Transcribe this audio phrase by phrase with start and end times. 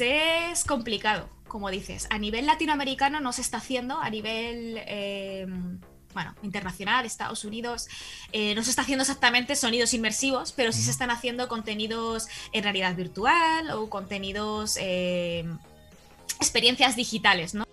[0.00, 2.08] es complicado, como dices.
[2.10, 5.46] A nivel latinoamericano no se está haciendo, a nivel eh,
[6.12, 7.86] bueno, internacional, Estados Unidos,
[8.32, 12.64] eh, no se está haciendo exactamente sonidos inmersivos, pero sí se están haciendo contenidos en
[12.64, 15.44] realidad virtual o contenidos, eh,
[16.40, 17.64] experiencias digitales, ¿no?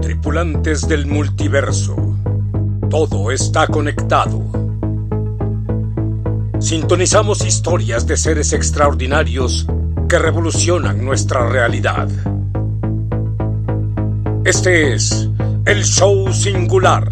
[0.00, 1.96] Tripulantes del multiverso,
[2.88, 4.61] todo está conectado.
[6.62, 9.66] Sintonizamos historias de seres extraordinarios
[10.08, 12.08] que revolucionan nuestra realidad.
[14.44, 15.28] Este es
[15.66, 17.08] el show singular.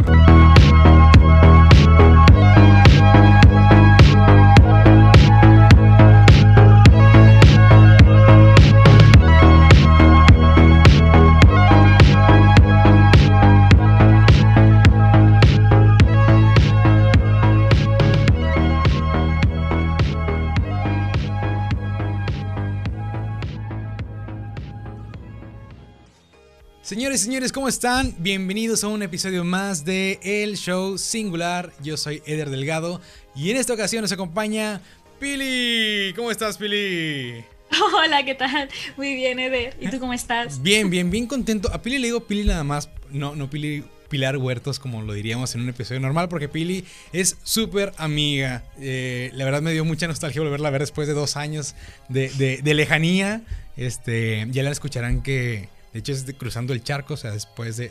[27.10, 28.14] Señores y señores, ¿cómo están?
[28.18, 31.72] Bienvenidos a un episodio más de El Show Singular.
[31.82, 33.00] Yo soy Eder Delgado
[33.34, 34.80] y en esta ocasión nos acompaña
[35.18, 36.12] Pili.
[36.14, 37.44] ¿Cómo estás, Pili?
[37.96, 38.68] Hola, ¿qué tal?
[38.96, 39.76] Muy bien, Eder.
[39.80, 40.62] ¿Y tú cómo estás?
[40.62, 41.68] Bien, bien, bien contento.
[41.72, 45.52] A Pili le digo Pili nada más, no, no Pili Pilar Huertos, como lo diríamos
[45.56, 48.62] en un episodio normal, porque Pili es súper amiga.
[48.78, 51.74] Eh, la verdad me dio mucha nostalgia volverla a ver después de dos años
[52.08, 52.28] de,
[52.62, 53.42] de lejanía.
[53.76, 57.90] Este, ya la escucharán que de hecho, es cruzando el charco, o sea, después de,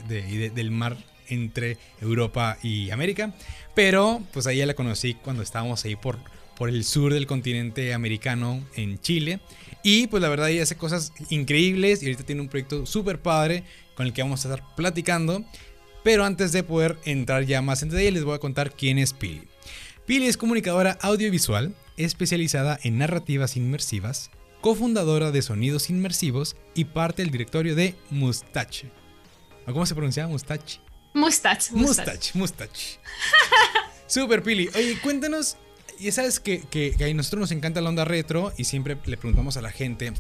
[0.53, 0.97] del mar
[1.27, 3.33] entre Europa y América.
[3.75, 6.17] Pero, pues ahí ya la conocí cuando estábamos ahí por,
[6.57, 9.39] por el sur del continente americano, en Chile.
[9.83, 13.63] Y pues la verdad ella hace cosas increíbles y ahorita tiene un proyecto súper padre
[13.95, 15.43] con el que vamos a estar platicando.
[16.03, 19.13] Pero antes de poder entrar ya más en detalle, les voy a contar quién es
[19.13, 19.43] Pili.
[20.05, 27.31] Pili es comunicadora audiovisual especializada en narrativas inmersivas, cofundadora de Sonidos Inmersivos y parte del
[27.31, 28.89] directorio de Mustache.
[29.65, 30.27] ¿Cómo se pronuncia?
[30.27, 30.79] Mustache.
[31.13, 31.73] Mustache.
[31.73, 32.99] Mustache, Mustache.
[34.07, 34.69] Super Pili.
[34.75, 35.57] Oye, cuéntanos.
[35.99, 39.57] Ya sabes que, que, a nosotros nos encanta la onda retro y siempre le preguntamos
[39.57, 40.13] a la gente.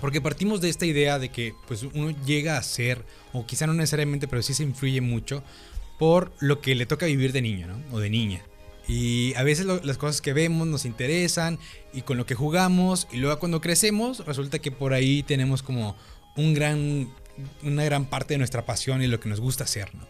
[0.00, 3.74] Porque partimos de esta idea de que pues, uno llega a ser, o quizá no
[3.74, 5.42] necesariamente, pero sí se influye mucho
[5.98, 7.96] por lo que le toca vivir de niño, ¿no?
[7.96, 8.42] O de niña.
[8.88, 11.58] Y a veces las cosas que vemos nos interesan
[11.92, 15.96] y con lo que jugamos y luego cuando crecemos resulta que por ahí tenemos como
[16.36, 17.08] un gran,
[17.62, 20.06] una gran parte de nuestra pasión y lo que nos gusta hacer, ¿no?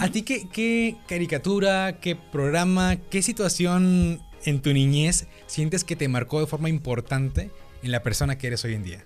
[0.00, 6.08] ¿A ti qué, qué caricatura, qué programa, qué situación en tu niñez sientes que te
[6.08, 7.50] marcó de forma importante
[7.82, 9.04] en la persona que eres hoy en día?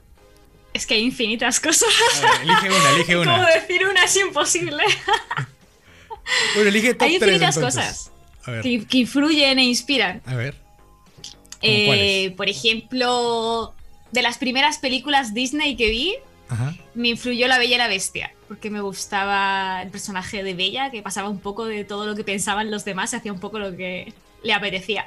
[0.72, 1.90] Es que hay infinitas cosas.
[2.42, 3.32] elige una, elige una.
[3.32, 4.82] Como decir una es imposible.
[6.54, 8.10] bueno, elige top Hay infinitas cosas
[8.44, 10.22] que, influyen e inspiran.
[10.26, 10.54] A ver.
[11.62, 13.74] Eh, por ejemplo,
[14.12, 16.14] de las primeras películas Disney que vi,
[16.94, 21.02] me influyó La Bella y la Bestia, porque me gustaba el personaje de Bella, que
[21.02, 24.12] pasaba un poco de todo lo que pensaban los demás, hacía un poco lo que
[24.42, 25.04] le apetecía.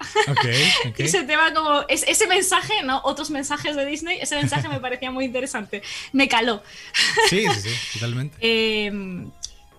[0.98, 3.02] ese tema como, ese mensaje, ¿no?
[3.04, 5.82] Otros mensajes de Disney, ese mensaje me parecía muy interesante.
[6.12, 6.64] Me caló.
[7.30, 8.38] Sí, sí, sí, totalmente.
[8.42, 9.30] Em,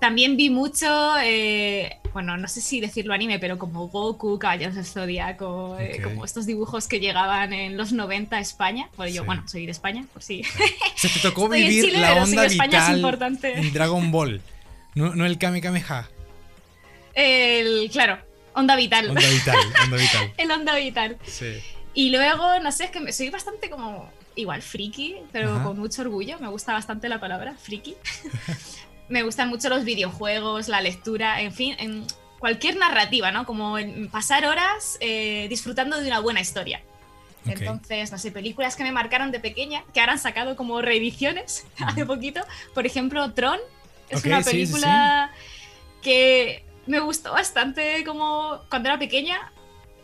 [0.04, 4.84] también vi mucho, eh, bueno, no sé si decirlo anime, pero como Goku, Caballeros del
[4.84, 8.91] Zodíaco, eh, como estos dibujos que llegaban en los 90 a España.
[8.98, 10.42] Bueno, yo, bueno, soy de España, por si.
[10.94, 13.03] Se te tocó vivir la onda vital
[13.44, 14.42] en Dragon Ball,
[14.94, 16.06] no, el Kame Kameha.
[17.15, 18.19] El, claro,
[18.53, 19.09] onda vital.
[19.09, 20.34] Onda vital, onda vital.
[20.36, 21.16] el onda vital.
[21.25, 21.62] Sí.
[21.94, 26.38] Y luego, no sé, es que soy bastante como igual friki, pero con mucho orgullo.
[26.41, 27.97] Me gusta bastante la palabra friki.
[29.09, 32.06] me gustan mucho los videojuegos, la lectura, en fin, en
[32.38, 33.47] cualquier narrativa, ¿no?
[33.47, 33.76] Como
[34.10, 36.82] pasar horas eh, disfrutando de una buena historia.
[37.47, 41.66] Entonces, no sé, películas que me marcaron de pequeña, que ahora han sacado como reediciones
[41.78, 42.41] hace poquito.
[42.75, 43.59] Por ejemplo, Tron
[44.09, 45.31] es una película
[46.03, 49.53] que me gustó bastante como cuando era pequeña.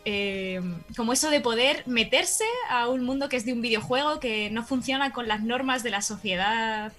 [0.07, 0.63] Eh,
[0.97, 4.65] como eso de poder meterse a un mundo que es de un videojuego que no
[4.65, 6.95] funciona con las normas de la sociedad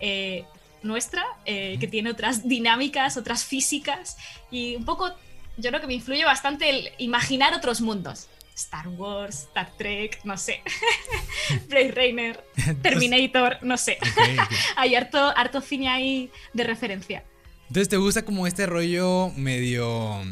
[0.00, 0.46] eh,
[0.86, 4.16] nuestra, eh, que tiene otras dinámicas, otras físicas,
[4.50, 5.08] y un poco,
[5.56, 8.28] yo creo que me influye bastante el imaginar otros mundos.
[8.54, 10.62] Star Wars, Star Trek, no sé.
[11.68, 12.44] Blade Runner,
[12.82, 13.98] Terminator, no sé.
[14.76, 17.22] Hay harto, harto cine ahí de referencia.
[17.68, 20.22] Entonces, ¿te gusta como este rollo medio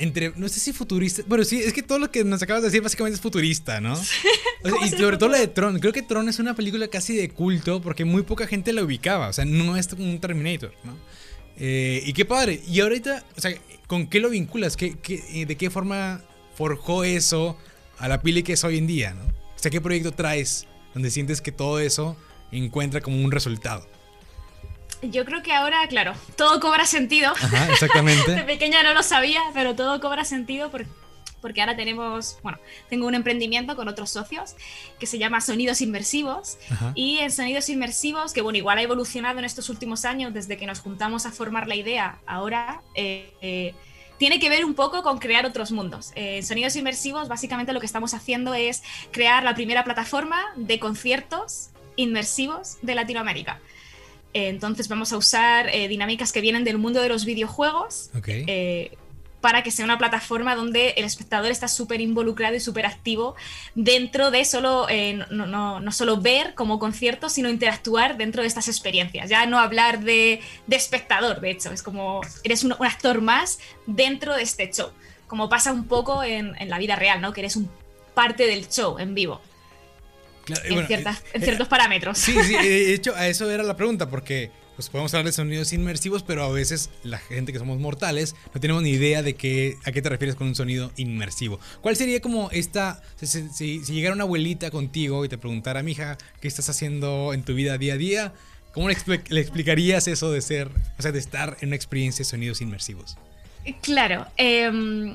[0.00, 2.68] entre, no sé si futurista, bueno, sí, es que todo lo que nos acabas de
[2.68, 4.00] decir básicamente es futurista, ¿no?
[4.84, 7.82] y sobre todo la de Tron, creo que Tron es una película casi de culto
[7.82, 10.96] porque muy poca gente la ubicaba, o sea, no es como un Terminator, ¿no?
[11.58, 13.54] Eh, y qué padre, y ahorita, o sea,
[13.86, 14.76] ¿con qué lo vinculas?
[14.76, 16.22] ¿Qué, qué, ¿De qué forma
[16.56, 17.58] forjó eso
[17.98, 19.24] a la Pili que es hoy en día, ¿no?
[19.24, 22.16] O sea, ¿qué proyecto traes donde sientes que todo eso
[22.50, 23.86] encuentra como un resultado?
[25.02, 27.32] Yo creo que ahora, claro, todo cobra sentido.
[27.32, 28.30] Ajá, exactamente.
[28.34, 30.88] de pequeña no lo sabía, pero todo cobra sentido porque
[31.40, 32.58] porque ahora tenemos, bueno,
[32.88, 34.54] tengo un emprendimiento con otros socios
[34.98, 36.58] que se llama Sonidos Inmersivos.
[36.94, 40.66] Y en Sonidos Inmersivos, que bueno, igual ha evolucionado en estos últimos años desde que
[40.66, 43.74] nos juntamos a formar la idea, ahora eh, eh,
[44.18, 46.12] tiene que ver un poco con crear otros mundos.
[46.14, 50.78] Eh, en Sonidos Inmersivos, básicamente lo que estamos haciendo es crear la primera plataforma de
[50.78, 53.60] conciertos inmersivos de Latinoamérica.
[54.32, 58.44] Entonces vamos a usar dinámicas que vienen del mundo de los videojuegos, okay
[59.40, 63.34] para que sea una plataforma donde el espectador está súper involucrado y súper activo
[63.74, 69.30] dentro de solo, eh, no, solo ver como concierto, sino interactuar dentro de estas experiencias.
[69.30, 74.42] Ya no hablar de, espectador, de hecho, es como eres un, actor más dentro de
[74.42, 74.90] este show,
[75.26, 77.32] como pasa un poco en, la vida real, ¿no?
[77.32, 77.70] que eres un
[78.14, 79.40] parte del show en vivo.
[80.64, 80.86] En, en, eh,
[81.40, 82.18] ciertos eh, parámetros.
[82.18, 84.50] Sí, sí, de hecho, a eso era la pregunta, porque
[84.80, 88.62] pues podemos hablar de sonidos inmersivos, pero a veces la gente que somos mortales no
[88.62, 91.60] tenemos ni idea de qué, a qué te refieres con un sonido inmersivo.
[91.82, 96.70] ¿Cuál sería como esta, si, llegara una abuelita contigo y te preguntara, mija, ¿qué estás
[96.70, 98.32] haciendo en tu vida día a día?
[98.72, 102.62] ¿Cómo le, explicarías eso de ser, o sea, de estar en una experiencia de sonidos
[102.62, 103.18] inmersivos?
[103.82, 105.14] Claro, em,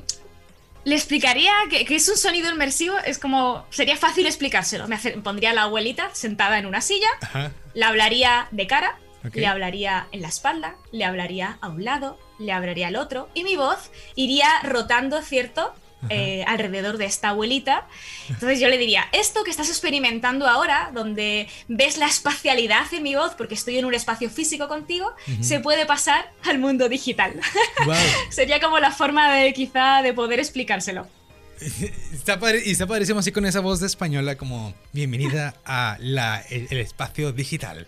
[0.86, 4.86] le explicaría que, es un sonido inmersivo, es como, sería fácil explicárselo.
[4.86, 7.08] Me pondría a la abuelita sentada en una silla,
[7.74, 8.96] la hablaría de cara,
[9.34, 13.42] le hablaría en la espalda, le hablaría a un lado, le hablaría al otro, y
[13.42, 15.74] mi voz iría rotando, ¿cierto?
[16.08, 17.86] Eh, alrededor de esta abuelita.
[18.28, 23.16] Entonces yo le diría, esto que estás experimentando ahora, donde ves la espacialidad en mi
[23.16, 27.32] voz, porque estoy en un espacio físico contigo, se puede pasar al mundo digital.
[28.30, 31.08] Sería como la forma de quizá de poder explicárselo.
[32.12, 36.78] Está y está padrísimo así con esa voz de española como bienvenida a la, el
[36.78, 37.86] espacio digital.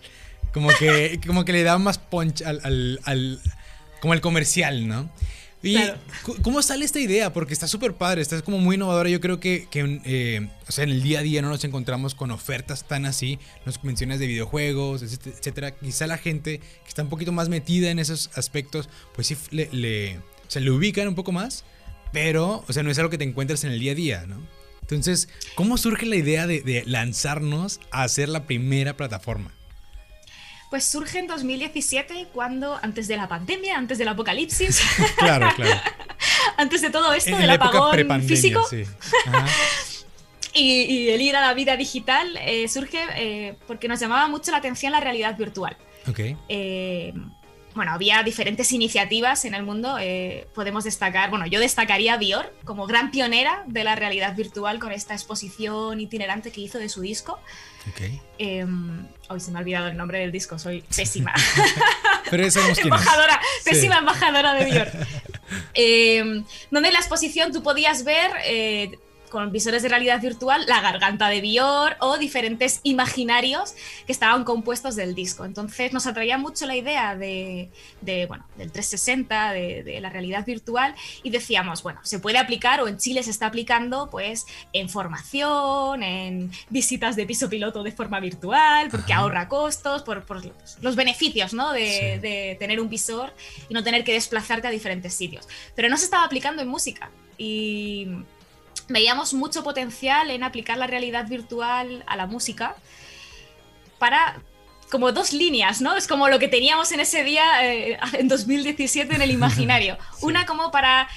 [0.51, 3.39] Como que, como que le da más punch al, al,
[4.01, 5.09] como el comercial, ¿no?
[5.61, 5.77] Y
[6.41, 7.33] ¿cómo sale esta idea?
[7.33, 9.09] Porque está súper padre, está como muy innovadora.
[9.09, 12.15] Yo creo que, que eh, o sea, en el día a día no nos encontramos
[12.15, 15.71] con ofertas tan así, nos mencionas de videojuegos, etcétera.
[15.71, 19.67] Quizá la gente que está un poquito más metida en esos aspectos, pues sí le,
[19.73, 21.65] le, o le ubican un poco más,
[22.13, 24.41] pero, o sea, no es algo que te encuentras en el día a día, ¿no?
[24.81, 29.53] Entonces, ¿cómo surge la idea de, de lanzarnos a hacer la primera plataforma?
[30.69, 34.81] Pues surge en 2017, cuando, antes de la pandemia, antes del apocalipsis.
[35.17, 35.81] claro, claro.
[36.57, 38.63] antes de todo esto, del apagón físico.
[40.53, 44.57] y, el ir a la vida digital eh, surge eh, porque nos llamaba mucho la
[44.57, 45.75] atención la realidad virtual.
[46.47, 47.13] Eh,
[47.75, 49.97] bueno, había diferentes iniciativas en el mundo.
[50.53, 55.13] podemos destacar, bueno, yo destacaría Dior como gran pionera de la realidad virtual con esta
[55.13, 57.39] exposición itinerante que hizo de su disco.
[58.37, 61.33] Em, hoy se me ha olvidado el nombre del disco, soy pésima.
[62.29, 64.87] Pero embajadora, pésima embajadora de Dior.
[65.73, 68.99] Em, donde en la exposición tú podías ver eh,
[69.29, 73.73] con visores de realidad virtual la garganta de Bior o diferentes imaginarios
[74.05, 75.45] que estaban compuestos del disco.
[75.45, 77.69] Entonces nos atraía mucho la idea de,
[78.27, 82.97] bueno, del 360, de, la realidad virtual y decíamos, bueno, se puede aplicar o en
[82.97, 88.89] Chile se está aplicando pues en formación, en visitas de piso piloto de forma virtual,
[88.89, 90.25] porque ahorra costos, por,
[90.81, 91.73] los beneficios ¿no?
[91.73, 93.33] de, de tener un visor
[93.67, 95.47] y no tener que desplazarte a diferentes sitios.
[95.75, 98.07] Pero no se estaba aplicando en música y
[98.89, 102.75] veíamos mucho potencial en aplicar la realidad virtual a la música
[103.99, 104.41] para
[104.89, 105.95] como dos líneas, ¿no?
[105.95, 109.97] Es como lo que teníamos en ese día, eh, en 2017, en el imaginario.
[110.21, 111.07] Una como para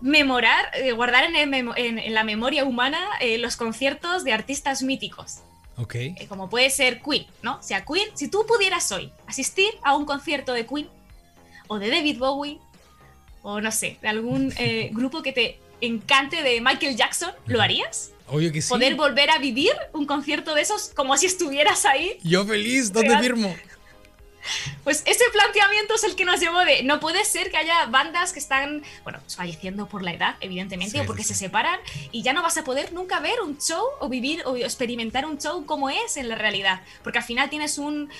[0.00, 5.40] memorar, eh, guardar en, la memoria humana eh, los conciertos de artistas míticos.
[5.76, 5.96] Ok.
[6.28, 7.56] como puede ser Queen, ¿no?
[7.56, 10.88] O sea, Queen, si tú pudieras hoy asistir a un concierto de Queen,
[11.66, 12.60] o de David Bowie,
[13.42, 14.54] o no sé, de algún
[14.92, 18.10] grupo que te encante de Michael Jackson, ¿lo harías?
[18.26, 18.68] Obvio que sí.
[18.68, 22.18] Poder volver a vivir un concierto de esos como si estuvieras ahí.
[22.22, 23.54] Yo feliz, ¿dónde firmo?
[24.82, 28.32] Pues ese planteamiento es el que nos llevó de no puede ser que haya bandas
[28.32, 31.80] que están, bueno, falleciendo por la edad, evidentemente, o porque se separan
[32.12, 35.38] y ya no vas a poder nunca ver un show o vivir o experimentar un
[35.38, 38.10] show como es en la realidad, porque al final tienes un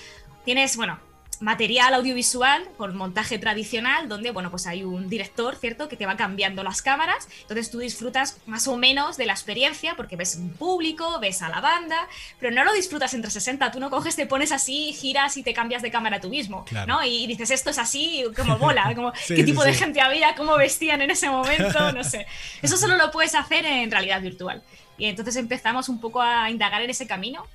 [0.44, 0.98] tienes, bueno,
[1.40, 6.16] material audiovisual con montaje tradicional, donde, bueno, pues hay un director, ¿cierto?, que te va
[6.16, 7.28] cambiando las cámaras.
[7.42, 11.48] Entonces tú disfrutas más o menos de la experiencia porque ves un público, ves a
[11.48, 13.70] la banda, pero no lo disfrutas entre 60.
[13.70, 17.04] Tú no coges, te pones así, giras y te cambias de cámara tú mismo, ¿no?
[17.04, 21.02] Y dices, esto es así, como bola, como qué tipo de gente había, cómo vestían
[21.02, 22.26] en ese momento, no sé.
[22.62, 24.62] Eso solo lo puedes hacer en realidad virtual.
[24.96, 27.46] Y entonces empezamos un poco a indagar en ese camino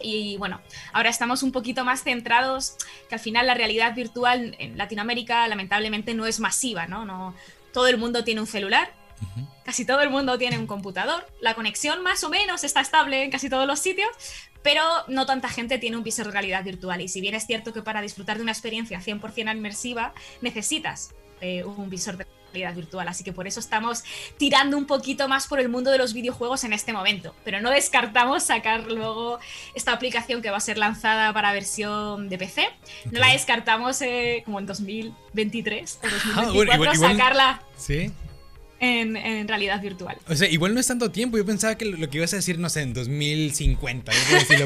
[0.00, 0.60] y bueno,
[0.92, 2.76] ahora estamos un poquito más centrados,
[3.08, 7.04] que al final la realidad virtual en Latinoamérica lamentablemente no es masiva, ¿no?
[7.04, 7.34] no
[7.72, 8.92] todo el mundo tiene un celular,
[9.64, 13.30] casi todo el mundo tiene un computador, la conexión más o menos está estable en
[13.30, 14.08] casi todos los sitios,
[14.62, 17.00] pero no tanta gente tiene un visor de realidad virtual.
[17.00, 21.64] Y si bien es cierto que para disfrutar de una experiencia 100% inmersiva necesitas eh,
[21.64, 23.08] un visor de realidad virtual.
[23.08, 24.04] Así que por eso estamos
[24.36, 27.34] tirando un poquito más por el mundo de los videojuegos en este momento.
[27.44, 29.38] Pero no descartamos sacar luego
[29.74, 32.68] esta aplicación que va a ser lanzada para versión de PC.
[33.10, 37.62] No la descartamos eh, como en 2023 o 2024 ah, sacarla.
[37.76, 38.10] Sí.
[38.80, 40.16] En, realidad virtual.
[40.28, 41.36] O sea, igual no es tanto tiempo.
[41.36, 44.12] Yo pensaba que lo, que ibas a decir, no sé, en 2050,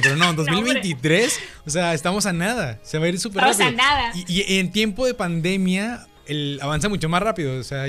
[0.02, 2.78] pero no, en 2023, o sea, estamos a nada.
[2.82, 3.68] Se va a ir súper rápido.
[3.68, 4.12] a nada.
[4.14, 7.58] y, en tiempo de pandemia, el, avanza mucho más rápido.
[7.58, 7.86] O sea,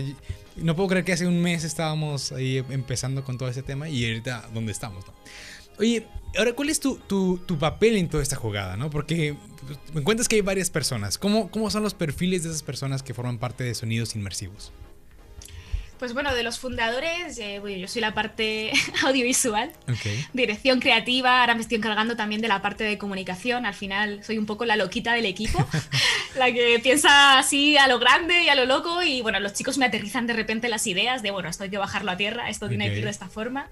[0.57, 4.05] no puedo creer que hace un mes estábamos ahí empezando con todo ese tema y
[4.05, 5.05] ahorita dónde estamos.
[5.79, 6.05] Oye,
[6.37, 8.77] ahora, ¿cuál es tu, tu, tu, papel en toda esta jugada?
[8.77, 8.89] ¿no?
[8.89, 9.35] Porque
[9.65, 11.17] pues, me cuentas que hay varias personas.
[11.17, 14.71] ¿Cómo, ¿Cómo son los perfiles de esas personas que forman parte de sonidos inmersivos?
[16.03, 18.73] Pues bueno, de los fundadores, eh, yo soy la parte
[19.05, 19.71] audiovisual,
[20.33, 24.37] dirección creativa, ahora me estoy encargando también de la parte de comunicación, al final soy
[24.37, 25.65] un poco la loquita del equipo,
[26.37, 29.77] la que piensa así a lo grande y a lo loco y bueno, los chicos
[29.77, 32.67] me aterrizan de repente las ideas de, bueno, esto hay que bajarlo a tierra, esto
[32.67, 33.69] tiene que ir de esta forma.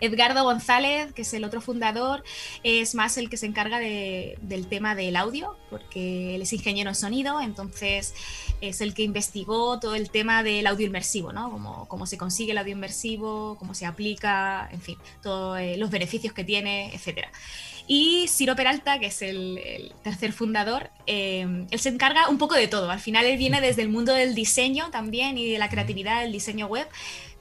[0.00, 2.24] Edgardo González, que es el otro fundador,
[2.62, 6.96] es más el que se encarga del tema del audio, porque él es ingeniero en
[6.96, 8.14] sonido, entonces
[8.60, 11.50] es el que investigó todo el tema del audio inmersivo, ¿no?
[11.50, 15.90] Cómo, cómo se consigue el audio inmersivo, cómo se aplica, en fin, todos eh, los
[15.90, 17.26] beneficios que tiene, etc.
[17.90, 22.68] Y Ciro Peralta, que es el, tercer fundador, eh, él se encarga un poco de
[22.68, 22.90] todo.
[22.90, 26.30] Al final él viene desde el mundo del diseño también y de la creatividad, del
[26.30, 26.86] diseño web,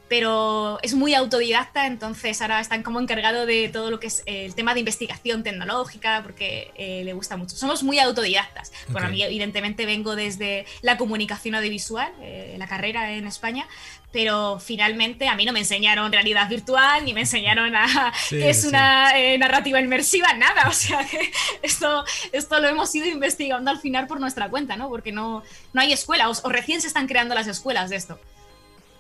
[0.10, 4.56] pero es muy autodidacta, entonces ahora están como encargado de todo lo que es el
[4.56, 7.56] tema de investigación tecnológica, porque eh, le gusta mucho.
[7.56, 8.72] Somos muy autodidactas.
[8.90, 13.68] Bueno, a mí evidentemente vengo desde la comunicación audiovisual, eh, la carrera en España,
[14.12, 18.64] pero finalmente a mí no me enseñaron realidad virtual, ni me enseñaron a que es
[18.66, 20.70] una eh, narrativa inmersiva, nada.
[20.70, 24.90] O sea que esto, esto lo hemos ido investigando al final por nuestra cuenta, ¿no?
[24.90, 28.20] Porque no, no hay escuela, o recién se están creando las escuelas de esto.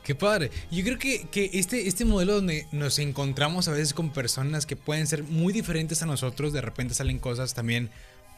[0.08, 0.52] Qué padre.
[0.72, 5.06] Yo creo que, este, este modelo donde nos encontramos a veces con personas que pueden
[5.06, 7.90] ser muy diferentes a nosotros, de repente salen cosas también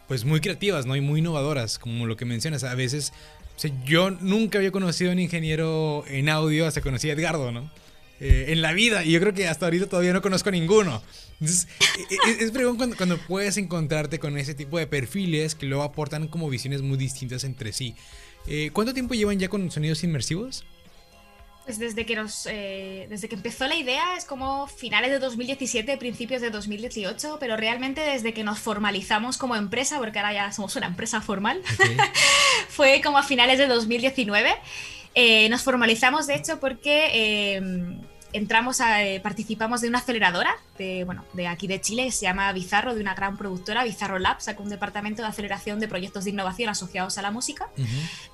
[0.07, 0.95] pues muy creativas, ¿no?
[0.95, 2.63] Y muy innovadoras, como lo que mencionas.
[2.63, 3.13] A veces,
[3.85, 7.71] yo nunca había conocido a un ingeniero en audio hasta conocí a Edgardo, ¿no?
[8.19, 11.03] Eh, en la vida, y yo creo que hasta ahorita todavía no conozco ninguno.
[11.39, 11.67] Entonces,
[11.99, 15.83] e, e, es, es cuando, cuando puedes encontrarte con ese tipo de perfiles que luego
[15.83, 17.93] aportan como visiones muy distintas entre sí.
[18.47, 20.65] Eh, ¿Cuánto tiempo llevan ya con sonidos inmersivos?
[21.69, 25.97] Pues desde que nos eh, desde que empezó la idea es como finales de 2017,
[25.97, 30.75] principios de 2018, pero realmente desde que nos formalizamos como empresa, porque ahora ya somos
[30.77, 31.61] una empresa formal,
[32.69, 34.49] fue como a finales de 2019.
[35.13, 37.61] Eh, nos formalizamos de hecho porque eh,
[38.33, 42.51] entramos a, eh, participamos de una aceleradora de, bueno, de aquí de Chile, se llama
[42.53, 46.31] Bizarro, de una gran productora, Bizarro Labs, sacó un departamento de aceleración de proyectos de
[46.31, 47.67] innovación asociados a la música.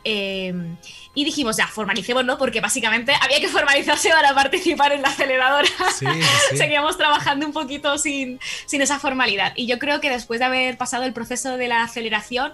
[0.03, 0.75] Em,
[1.13, 5.69] y dijimos, ya, formalicémoslo, porque básicamente había que formalizarse para participar en la aceleradora.
[6.55, 9.53] Seguíamos trabajando un poquito sin, sin esa formalidad.
[9.55, 12.53] Y yo creo que después de haber pasado el proceso de la aceleración,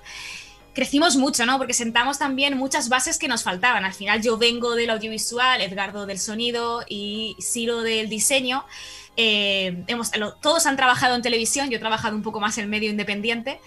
[0.74, 1.58] crecimos mucho, ¿no?
[1.58, 3.86] Porque sentamos también muchas bases que nos faltaban.
[3.86, 8.66] Al final yo vengo del audiovisual, Edgardo del sonido y Ciro del diseño.
[9.18, 10.12] Eh, hemos,
[10.42, 13.60] todos han trabajado en televisión, yo he trabajado un poco más en medio independiente.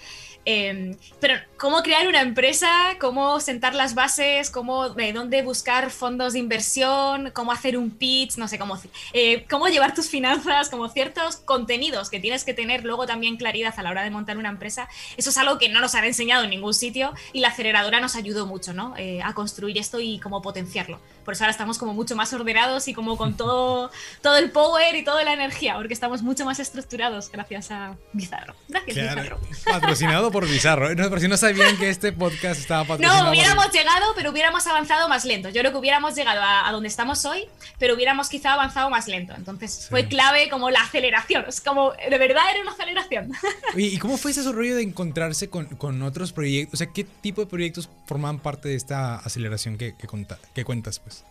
[0.44, 2.68] Em, pero cómo crear una empresa,
[3.00, 8.36] cómo sentar las bases, cómo, de dónde buscar fondos de inversión, cómo hacer un pitch,
[8.36, 8.78] no sé, cómo,
[9.12, 13.74] eh, cómo llevar tus finanzas, como ciertos contenidos que tienes que tener luego también claridad
[13.76, 14.88] a la hora de montar una empresa.
[15.16, 18.16] Eso es algo que no nos han enseñado en ningún sitio y la aceleradora nos
[18.16, 18.94] ayudó mucho ¿no?
[18.96, 21.00] Eh, a construir esto y cómo potenciarlo.
[21.24, 23.90] Por eso ahora estamos como mucho más ordenados y como con todo,
[24.22, 28.54] todo el power y toda la energía, porque estamos mucho más estructurados gracias a Bizarro.
[28.68, 29.40] Gracias, Bizarro.
[29.64, 30.92] Patrocinado por bizarro.
[30.96, 33.22] No, por si no sabían que este podcast estaba patrocinado.
[33.22, 35.48] No, hubiéramos llegado, pero hubiéramos avanzado más lento.
[35.48, 37.46] Yo creo que hubiéramos llegado a, donde estamos hoy,
[37.78, 39.32] pero hubiéramos quizá avanzado más lento.
[39.36, 41.44] Entonces fue clave como la aceleración.
[41.46, 43.32] Es como, de verdad era una aceleración.
[43.76, 46.74] ¿Y cómo fue ese rollo de encontrarse con, con, otros proyectos?
[46.74, 50.08] O sea, ¿qué tipo de proyectos formaban parte de esta aceleración que, que,
[50.52, 51.22] que cuentas, pues?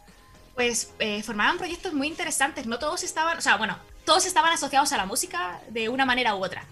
[0.55, 2.65] Pues eh, formaban proyectos muy interesantes.
[2.65, 6.35] No todos estaban, o sea, bueno, todos estaban asociados a la música de una manera
[6.35, 6.65] u otra.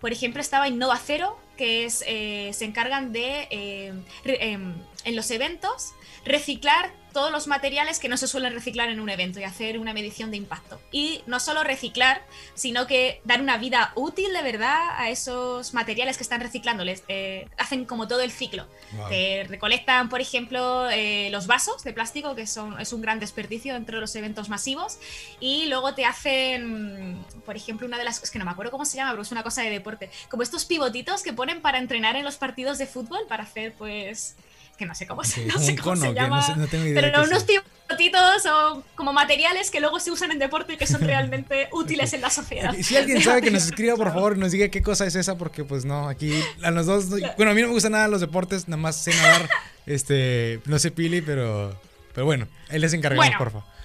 [0.00, 3.92] Por ejemplo, estaba Innova Cero, que es, eh, se encargan de, eh,
[4.24, 5.92] em, en los eventos,
[6.24, 9.92] reciclar todos los materiales que no se suelen reciclar en un evento y hacer una
[9.92, 10.80] medición de impacto.
[10.90, 12.22] Y no solo reciclar,
[12.54, 16.84] sino que dar una vida útil de verdad a esos materiales que están reciclando.
[16.84, 18.66] Les, eh, hacen como todo el ciclo.
[19.08, 23.74] Te recolectan, por ejemplo, eh, los vasos de plástico, que son, es un gran desperdicio
[23.74, 24.98] dentro de los eventos masivos.
[25.40, 28.22] Y luego te hacen, por ejemplo, una de las...
[28.22, 30.10] Es que no me acuerdo cómo se llama, pero es una cosa de deporte.
[30.28, 34.36] Como estos pivotitos que ponen para entrenar en los partidos de fútbol, para hacer pues
[34.78, 39.12] que no sé cómo, se, no sé cómo se llama, pero unos pivotitos o como
[39.12, 42.72] materiales que luego se usan en deporte y que son realmente útiles en la sociedad.
[42.80, 45.64] Si alguien sabe que nos escriba, por favor, nos diga qué cosa es esa, porque
[45.64, 46.32] pues no, aquí
[46.62, 49.12] a los dos, bueno, a mí no me gustan nada los deportes, nada más sé
[49.14, 49.50] nadar,
[49.86, 51.78] este, no sé pili, pero,
[52.14, 53.77] pero bueno, él les encargamos, por favor.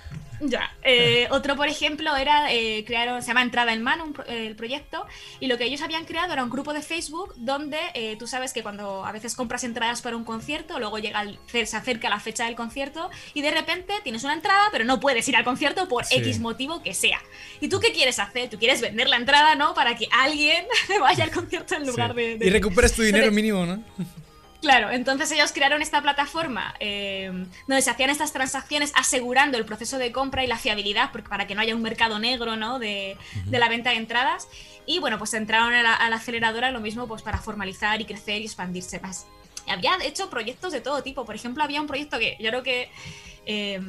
[0.50, 0.75] Ya.
[0.83, 5.05] Eh, otro, por ejemplo, era eh, crear, se llama Entrada en Mano, el proyecto,
[5.39, 8.53] y lo que ellos habían creado era un grupo de Facebook donde eh, tú sabes
[8.53, 12.45] que cuando a veces compras entradas para un concierto, luego llega se acerca la fecha
[12.45, 16.05] del concierto y de repente tienes una entrada, pero no puedes ir al concierto por
[16.09, 17.21] X motivo que sea.
[17.62, 18.50] ¿Y tú qué quieres hacer?
[18.50, 19.73] Tú quieres vender la entrada, ¿no?
[19.73, 20.65] Para que alguien
[21.00, 23.83] vaya al concierto en lugar de, Y recuperes tu dinero mínimo, ¿no?
[24.63, 27.29] Claro, entonces ellos crearon esta plataforma eh,
[27.67, 31.53] donde se hacían estas transacciones asegurando el proceso de compra y la fiabilidad para que
[31.53, 32.79] no haya un mercado negro ¿no?
[32.79, 33.17] de,
[33.51, 34.48] la venta de entradas.
[34.86, 38.46] Y bueno, pues entraron a la, aceleradora lo mismo pues para formalizar y crecer y
[38.46, 39.27] expandirse más.
[39.67, 41.25] Y había hecho proyectos de todo tipo.
[41.25, 42.89] Por ejemplo, había un proyecto que yo creo que
[43.46, 43.82] eh,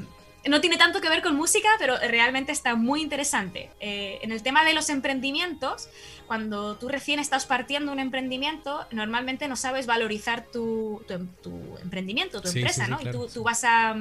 [0.49, 3.71] no tiene tanto que ver con música, pero realmente está muy interesante.
[3.81, 5.89] Eh, en el tema de los emprendimientos,
[6.27, 11.03] cuando tú recién estás partiendo un emprendimiento, normalmente no sabes valorizar tu,
[11.43, 12.99] tu, emprendimiento, tu empresa, ¿no?
[13.01, 13.97] y tú, vas a,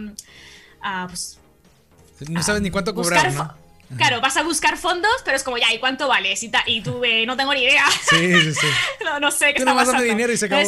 [1.07, 1.39] pues,
[2.27, 3.63] no sabes ni cuánto cobrar, ¿no?
[3.97, 6.41] Claro, vas a buscar fondos, pero es como, ya, ¿y cuánto vales?
[6.41, 7.85] Y, y tú, eh, no tengo ni idea.
[8.09, 8.67] Sí, sí, sí.
[9.21, 10.01] no, sé qué está pasando.
[10.01, 10.63] dinero y se acabó.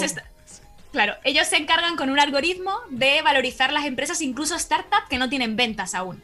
[0.95, 5.27] Claro, ellos se encargan con un algoritmo de valorizar las empresas, incluso startups que no
[5.27, 6.23] tienen ventas aún.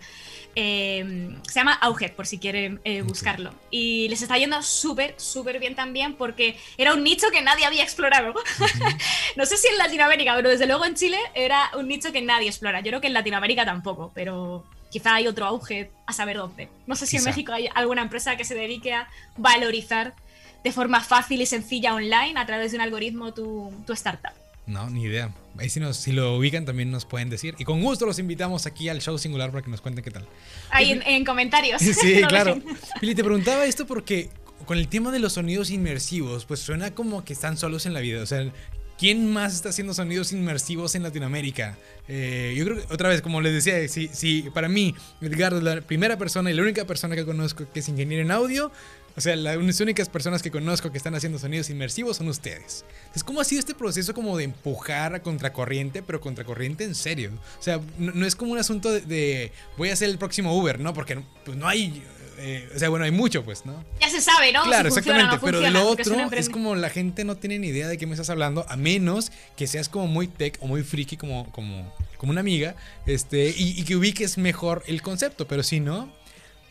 [0.55, 3.53] Eh, se llama Auget, por si quieren eh, buscarlo.
[3.69, 7.83] Y les está yendo súper, súper bien también porque era un nicho que nadie había
[7.83, 8.33] explorado.
[9.35, 12.47] no sé si en Latinoamérica, pero desde luego en Chile era un nicho que nadie
[12.47, 12.79] explora.
[12.79, 16.69] Yo creo que en Latinoamérica tampoco, pero quizá hay otro Auget a saber dónde.
[16.87, 20.13] No sé si en México hay alguna empresa que se dedique a valorizar
[20.63, 24.40] de forma fácil y sencilla online a través de un algoritmo tu startup.
[24.71, 25.33] No, ni idea.
[25.57, 27.55] Ahí si, nos, si lo ubican también nos pueden decir.
[27.59, 30.25] Y con gusto los invitamos aquí al show singular para que nos cuenten qué tal.
[30.69, 31.81] Ahí en, comentarios.
[32.01, 32.59] Sí, claro.
[33.01, 34.29] Pili, te preguntaba esto porque
[34.65, 37.99] con el tema de los sonidos inmersivos, pues suena como que están solos en la
[37.99, 38.23] vida.
[38.23, 38.49] O sea,
[38.97, 41.77] ¿quién más está haciendo sonidos inmersivos en Latinoamérica?
[42.07, 45.63] Eh, yo creo que, otra vez, como les decía, si, si para mí, Edgardo es
[45.63, 48.71] la primera persona y la única persona que conozco que es ingeniero en audio,
[49.15, 52.85] o sea, las únicas personas que conozco que están haciendo sonidos inmersivos son ustedes.
[52.99, 57.31] Entonces, ¿cómo ha sido este proceso como de empujar a contracorriente, pero contracorriente en serio?
[57.59, 60.93] O sea, no, es como un asunto de, voy a ser el próximo Uber, ¿no?
[60.93, 62.03] Porque pues, no hay...
[62.43, 63.83] Eh, o sea, bueno, hay mucho, pues, ¿no?
[63.99, 64.63] Ya se sabe, ¿no?
[64.63, 65.37] Claro, exactamente.
[65.43, 68.31] pero lo otro es, como la gente no tiene ni idea de qué me estás
[68.31, 72.41] hablando, a menos que seas como muy tech o muy friki como, como, como una
[72.41, 75.47] amiga, este, y, y que ubiques mejor el concepto.
[75.47, 76.11] Pero si no,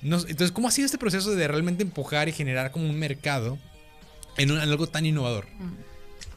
[0.02, 3.58] entonces, ¿cómo ha sido este proceso de realmente empujar y generar como un mercado
[4.36, 5.46] en, algo tan innovador?
[5.58, 5.76] Mm.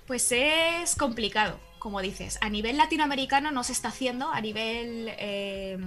[0.07, 2.37] Pues es complicado, como dices.
[2.41, 5.09] A nivel latinoamericano no se está haciendo, a nivel...
[5.17, 5.77] Eh,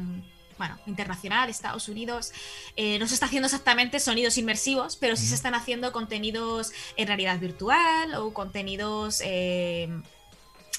[0.59, 2.33] bueno, internacional, Estados Unidos,
[2.77, 7.09] eh, no se está haciendo exactamente sonidos inmersivos, pero sí se están haciendo contenidos en
[7.09, 9.89] realidad virtual o contenidos eh,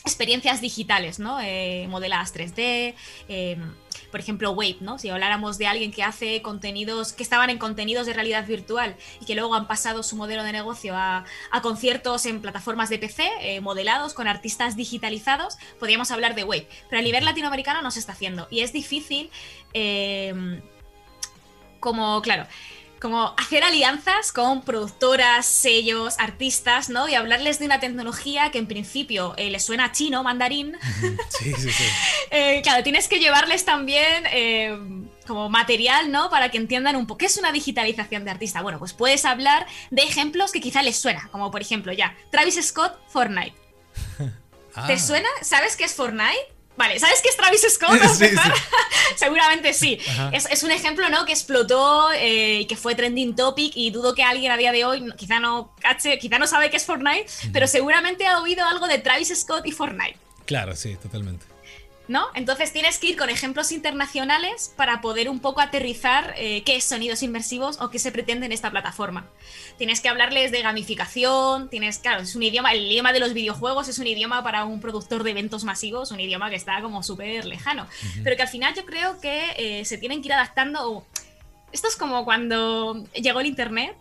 [0.03, 1.39] experiencias digitales, ¿no?
[1.41, 2.95] Eh, modeladas 3D,
[3.27, 3.73] em,
[4.17, 4.97] por ejemplo, Wave, ¿no?
[4.97, 9.25] Si habláramos de alguien que hace contenidos, que estaban en contenidos de realidad virtual y
[9.25, 11.23] que luego han pasado su modelo de negocio a,
[11.61, 16.67] conciertos en plataformas de PC, eh, modelados con artistas digitalizados, podríamos hablar de Wave.
[16.89, 19.29] Pero a nivel latinoamericano no se está haciendo y es difícil,
[19.73, 20.63] em,
[21.79, 22.47] como, claro,
[22.99, 27.07] como hacer alianzas con productoras, sellos, artistas, ¿no?
[27.07, 30.77] Y hablarles de una tecnología que en principio eh, les suena chino, mandarín.
[31.29, 31.83] Sí, sí, sí.
[32.29, 34.77] Eh, claro, tienes que llevarles también eh,
[35.25, 36.29] como material, ¿no?
[36.29, 38.61] Para que entiendan un poco qué es una digitalización de artista.
[38.61, 42.59] Bueno, pues puedes hablar de ejemplos que quizá les suena, como por ejemplo ya, Travis
[42.61, 43.55] Scott, Fortnite.
[44.87, 44.99] ¿Te ah.
[44.99, 45.29] suena?
[45.41, 46.56] ¿Sabes qué es Fortnite?
[46.77, 47.99] Vale, ¿sabes qué es Travis Scott?
[49.15, 49.99] Seguramente sí.
[50.31, 51.25] Es, un ejemplo, ¿no?
[51.25, 52.17] Que explotó y
[52.61, 55.73] eh, que fue trending topic y dudo que alguien a día de hoy quizá no
[55.79, 59.65] cache, quizá no sabe qué es Fortnite, pero seguramente ha oído algo de Travis Scott
[59.65, 60.17] y Fortnite.
[60.45, 61.45] Claro, sí, totalmente.
[62.07, 62.27] ¿No?
[62.33, 66.83] Entonces tienes que ir con ejemplos internacionales para poder un poco aterrizar eh, qué es
[66.83, 69.27] sonidos inmersivos o qué se pretende en esta plataforma.
[69.77, 73.87] Tienes que hablarles de gamificación, tienes, claro, es un idioma, el idioma de los videojuegos
[73.87, 77.45] es un idioma para un productor de eventos masivos, un idioma que está como súper
[77.45, 77.87] lejano,
[78.23, 81.05] pero que al final yo creo que eh, se tienen que ir adaptando.
[81.71, 83.95] Esto es como cuando llegó el Internet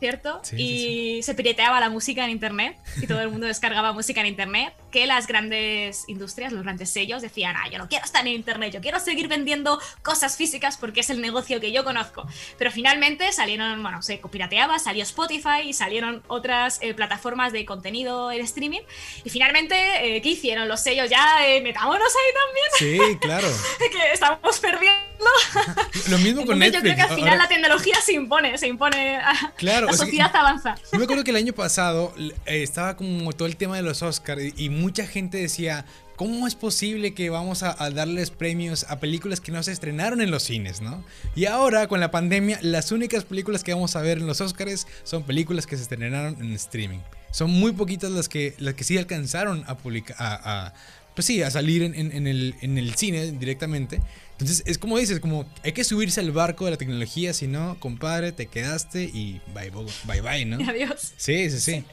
[0.00, 0.40] ¿cierto?
[0.56, 4.74] y se pirateaba la música en internet y todo el mundo descargaba música en internet,
[4.90, 8.72] que las grandes industrias, los grandes sellos decían, ah, yo no quiero estar en internet,
[8.72, 12.26] yo quiero seguir vendiendo cosas físicas porque es el negocio que yo conozco.
[12.58, 18.30] Pero finalmente salieron, bueno, se pirateaba, salió Spotify y salieron otras eh, plataformas de contenido
[18.32, 18.80] en streaming.
[19.24, 21.08] Y finalmente, eh, ¿qué hicieron los sellos?
[21.10, 23.10] Ya eh, metámonos ahí también.
[23.12, 23.48] Sí, claro.
[23.78, 25.13] que estamos perdiendo.
[26.10, 26.82] Lo mismo con Netflix.
[26.82, 29.20] Yo creo que al final la tecnología se impone, se impone.
[29.56, 30.74] Claro, la sociedad avanza.
[30.92, 34.02] Yo me acuerdo que el año pasado eh, estaba como todo el tema de los
[34.02, 35.84] Oscars y, mucha gente decía,
[36.16, 40.30] ¿cómo es posible que vamos a, darles premios a películas que no se estrenaron en
[40.30, 41.04] los cines, no?
[41.34, 44.86] Y ahora, con la pandemia, las únicas películas que vamos a ver en los Oscars
[45.04, 47.00] son películas que se estrenaron en streaming.
[47.30, 50.72] Son muy poquitas las que, las que sí alcanzaron a publicar, a,
[51.14, 54.00] pues sí, a salir en, el, en el cine directamente.
[54.34, 57.78] Entonces, es como dices, como hay que subirse al barco de la tecnología, si no,
[57.78, 59.70] compadre, te quedaste y bye
[60.06, 60.58] bye, bye, ¿no?
[60.68, 61.12] Adiós.
[61.16, 61.84] Sí, sí, sí.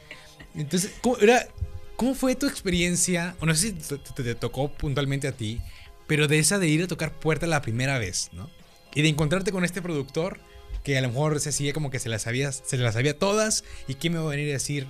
[0.55, 1.47] Entonces, ¿cómo, era,
[1.95, 3.35] ¿cómo fue tu experiencia?
[3.39, 5.61] O no sé si te, tocó puntualmente a ti,
[6.07, 8.49] pero de esa de ir a tocar puerta la primera vez, ¿no?
[8.95, 10.39] Y de encontrarte con este productor
[10.83, 13.63] que a lo mejor se hacía como que se las sabía, se las sabía todas
[13.87, 14.87] y que me va a venir a decir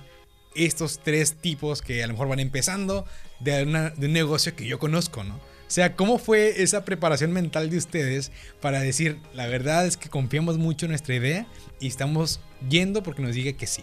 [0.54, 3.06] estos tres tipos que a lo mejor van empezando
[3.40, 5.38] de, de un negocio que yo conozco, ¿no?
[5.72, 8.30] O sea, ¿cómo fue esa preparación mental de ustedes
[8.60, 11.46] para decir, la verdad es que confiamos mucho en nuestra idea
[11.80, 13.82] y estamos yendo porque nos diga que sí?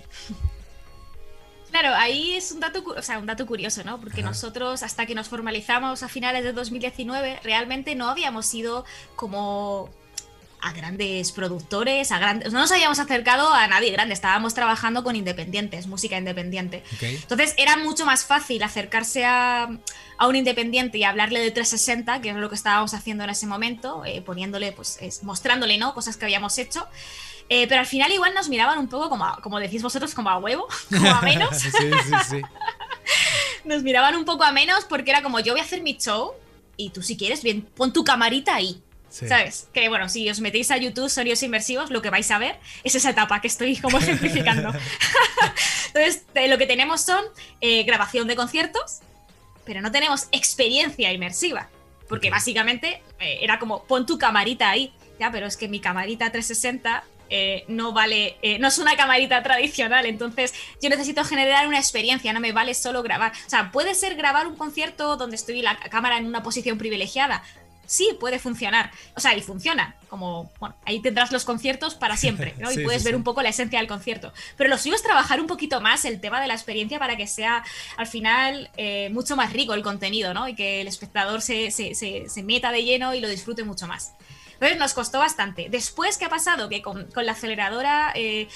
[1.71, 3.99] Claro, ahí es un dato, o sea, un dato curioso, ¿no?
[3.99, 9.89] Porque nosotros, hasta que nos formalizamos a finales de 2019, realmente no habíamos sido como
[10.61, 12.51] a grandes productores, a grandes.
[12.51, 16.83] No nos habíamos acercado a nadie grande, estábamos trabajando con independientes, música independiente.
[17.01, 19.69] Entonces era mucho más fácil acercarse a,
[20.17, 23.47] a, un independiente y hablarle de 360, que es lo que estábamos haciendo en ese
[23.47, 25.93] momento, eh, poniéndole, pues, mostrándole, ¿no?
[25.93, 26.87] Cosas que habíamos hecho.
[27.49, 30.37] Eh, pero al final igual nos miraban un poco como, como decís vosotros, como a
[30.37, 31.57] huevo, como a menos.
[31.57, 32.41] sí, sí, sí.
[33.65, 36.33] nos miraban un poco a menos porque era como yo voy a hacer mi show
[36.77, 38.81] y tú si quieres, bien, pon tu camarita ahí.
[39.09, 39.67] ¿Sabes?
[39.73, 42.95] Que bueno, si os metéis a YouTube sonidos inmersivos, lo que vais a ver es
[42.95, 44.71] esa etapa que estoy como ejemplificando.
[45.87, 47.23] Entonces, lo que tenemos son
[47.61, 48.99] eh, grabación de conciertos,
[49.65, 51.69] pero no tenemos experiencia inmersiva.
[52.07, 54.93] Porque básicamente eh, era como, pon tu camarita ahí.
[55.19, 60.07] Ya, pero es que mi camarita 360 eh, no vale, no es una camarita tradicional,
[60.07, 63.33] entonces yo necesito generar una experiencia, no me vale solo grabar.
[63.45, 67.43] O sea, puede ser grabar un concierto donde estoy la cámara en una posición privilegiada,
[67.89, 68.91] sí puede funcionar.
[69.15, 69.95] O sea, y funciona.
[70.09, 72.71] Como, bueno, ahí tendrás los conciertos para siempre, ¿no?
[72.71, 74.31] y puedes ver un poco la esencia del concierto.
[74.57, 77.25] Pero lo suyo es trabajar un poquito más el tema de la experiencia para que
[77.25, 77.63] sea
[77.97, 80.47] al final eh, mucho más rico el contenido, ¿no?
[80.47, 81.73] Y que el espectador se,
[82.43, 84.13] meta de lleno y lo disfrute mucho más.
[84.53, 85.67] Entonces nos costó bastante.
[85.69, 86.69] Después, ¿qué ha pasado?
[86.69, 88.47] Que con, la aceleradora eh,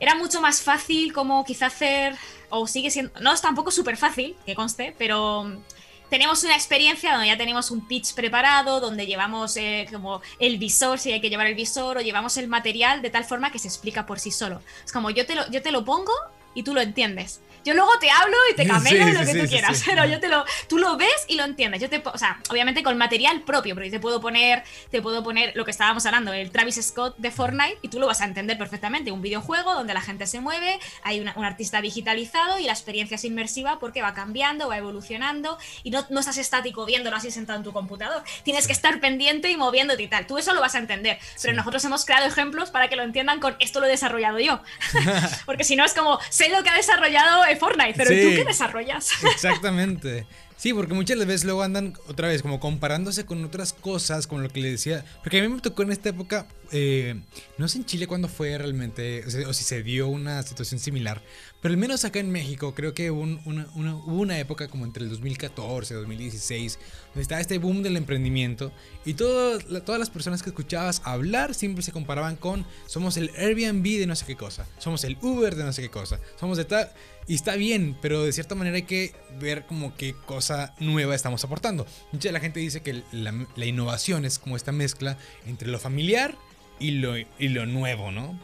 [0.00, 2.16] era mucho más fácil como quizá hacer,
[2.48, 5.60] o sigue siendo, no es tampoco súper fácil, que conste, pero
[6.08, 10.98] tenemos una experiencia donde ya tenemos un pitch preparado, donde llevamos eh, como el visor,
[10.98, 13.68] si hay que llevar el visor, o llevamos el material de tal forma que se
[13.68, 14.60] explica por sí solo.
[14.84, 16.12] Es como yo te lo, yo te lo pongo
[16.54, 17.40] y tú lo entiendes.
[17.66, 20.44] Yo luego te hablo y te camelo lo que tú quieras, pero yo te lo,
[20.68, 21.80] tú lo ves y lo entiendes.
[21.80, 25.50] Yo te, o sea, obviamente con material propio, pero te puedo poner, te puedo poner
[25.56, 28.56] lo que estábamos hablando, el Travis Scott de Fortnite y tú lo vas a entender
[28.56, 29.10] perfectamente.
[29.10, 33.24] Un videojuego donde la gente se mueve, hay un artista digitalizado y la experiencia es
[33.24, 37.64] inmersiva porque va cambiando, va evolucionando y no, no estás estático viéndolo así sentado en
[37.64, 38.22] tu computador.
[38.44, 40.28] Tienes que estar pendiente y moviéndote y tal.
[40.28, 43.40] Tú eso lo vas a entender, pero nosotros hemos creado ejemplos para que lo entiendan
[43.40, 44.60] con esto lo he desarrollado yo.
[45.46, 49.10] porque si no es como, sé lo que ha desarrollado Fortnite, pero ¿tú qué desarrollas?
[49.24, 50.26] Exactamente.
[50.56, 54.48] Sí, porque muchas veces luego andan otra vez como comparándose con otras cosas, con lo
[54.48, 55.04] que le decía.
[55.22, 57.20] Porque a mí me tocó en esta época, eh,
[57.58, 61.22] no sé en Chile cuándo fue realmente, o, si se dio una situación similar,
[61.60, 65.04] pero al menos acá en México creo que hubo una, hubo una época como entre
[65.04, 68.72] el 2014 y 2016, donde estaba este boom del emprendimiento
[69.04, 69.64] y todas
[69.98, 74.24] las personas que escuchabas hablar siempre se comparaban con somos el Airbnb de no sé
[74.24, 76.90] qué cosa, somos el Uber de no sé qué cosa, somos de tal...
[77.28, 80.14] Y está bien, pero de cierta manera hay que ver como qué
[80.46, 81.86] cosa nueva estamos aportando.
[82.12, 86.36] Mucha de la gente dice que la, innovación es como esta mezcla entre lo familiar
[86.78, 88.38] y lo, y lo nuevo, ¿no?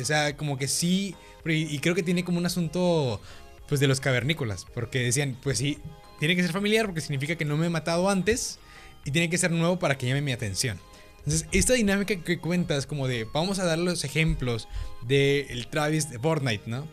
[0.00, 1.14] O sea, como que sí,
[1.46, 3.20] y creo que tiene como un asunto
[3.68, 5.78] pues de los cavernícolas, porque decían, pues sí,
[6.18, 8.58] tiene que ser familiar porque significa que no me he matado antes
[9.04, 10.80] y tiene que ser nuevo para que llame mi atención.
[11.18, 14.66] Entonces, esta dinámica que cuentas como de, vamos a dar los ejemplos
[15.06, 16.88] del el Travis de Fortnite, ¿no?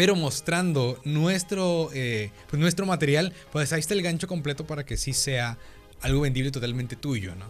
[0.00, 4.96] Pero mostrando nuestro, eh, pues nuestro material, pues ahí está el gancho completo para que
[4.96, 5.58] sí sea
[6.00, 7.44] algo vendible totalmente tuyo, ¿no?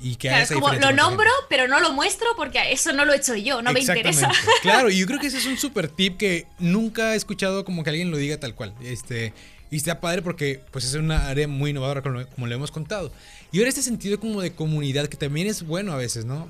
[0.00, 3.12] Y que claro, es como lo nombro, pero no lo muestro porque eso no lo
[3.12, 4.30] he hecho yo, no me interesa.
[4.62, 7.82] Claro, y yo creo que ese es un super tip que nunca he escuchado como
[7.82, 8.72] que alguien lo diga tal cual.
[8.82, 9.32] Este,
[9.70, 13.12] y está padre porque pues es una área muy innovadora como, como lo hemos contado.
[13.52, 16.48] Y ahora este sentido como de comunidad que también es bueno a veces, ¿no?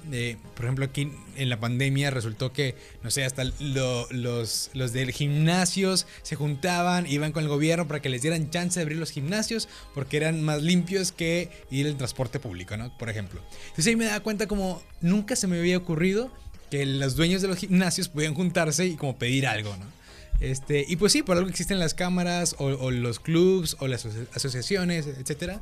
[0.54, 6.06] por ejemplo, aquí en la pandemia resultó que, no sé, hasta los, los del gimnasios
[6.22, 9.68] se juntaban, iban con el gobierno para que les dieran chance de abrir los gimnasios
[9.94, 12.96] porque eran más limpios que ir en transporte público, ¿no?
[12.96, 13.40] Por ejemplo.
[13.68, 16.30] Entonces ahí me da cuenta como nunca se me había ocurrido
[16.70, 19.95] que los dueños de los gimnasios podían juntarse y como pedir algo, ¿no?
[20.40, 25.06] Este, y pues sí, por algo existen las cámaras o, los clubs o las asociaciones,
[25.06, 25.60] etcétera.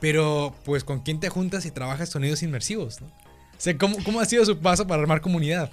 [0.00, 3.06] Pero pues con quién te juntas y trabajas sonidos inmersivos, ¿no?
[3.06, 5.70] O sea, ¿cómo, ¿cómo, ha sido su paso para armar comunidad?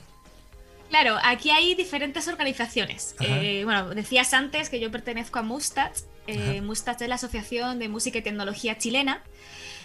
[0.89, 3.15] Claro, aquí hay diferentes organizaciones.
[3.19, 5.91] Eh, bueno, decías antes que yo pertenezco a Mustach.
[6.27, 9.23] Eh, Mustach es la Asociación de Música y Tecnología Chilena.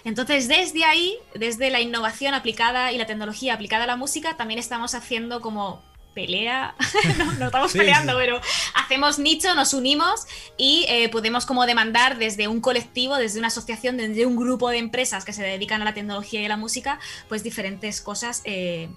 [0.05, 4.61] Entonces, desde ahí, desde la innovación aplicada y la tecnología aplicada a la música, también
[4.61, 5.83] estamos haciendo como
[6.19, 6.75] pelea,
[7.39, 8.41] no, estamos peleando, pero
[8.75, 10.27] hacemos nicho, nos unimos
[10.57, 14.79] y eh, podemos como demandar desde un colectivo, desde una asociación, desde un grupo de
[14.79, 18.43] empresas que se dedican a la tecnología y a la música, pues diferentes cosas.
[18.45, 18.89] Eh,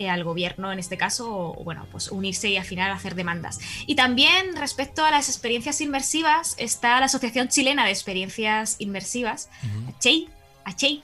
[0.00, 3.60] eh, al gobierno en este caso, o, bueno, pues unirse y al final hacer demandas.
[3.86, 9.50] Y también respecto a las experiencias inmersivas, está la Asociación Chilena de Experiencias Inmersivas,
[10.00, 10.28] CHEI,
[10.64, 11.02] Achei.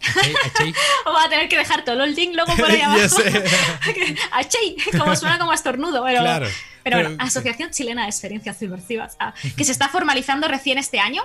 [1.04, 3.16] Vamos a tener que dejar todo el link luego por ahí abajo.
[4.32, 6.46] Achei, como suena como estornudo, pero, claro,
[6.82, 11.22] pero, bueno, Asociación Chilena de Experiencias Subversivas, ah, que se está formalizando recién este año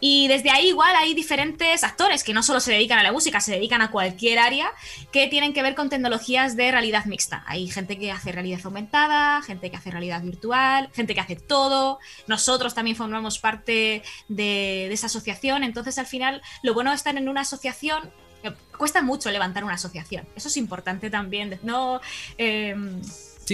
[0.00, 3.40] y desde ahí igual hay diferentes actores que no solo se dedican a la música,
[3.40, 4.72] se dedican a cualquier área
[5.12, 7.44] que tienen que ver con tecnologías de realidad mixta.
[7.46, 11.98] Hay gente que hace realidad aumentada, gente que hace realidad virtual, gente que hace todo.
[12.26, 15.64] Nosotros también formamos parte de, esa asociación.
[15.64, 18.10] Entonces al final lo bueno de estar en una asociación
[18.42, 20.26] eh, cuesta mucho levantar una asociación.
[20.34, 21.60] Eso es importante también.
[21.62, 22.00] No,
[22.38, 22.74] eh,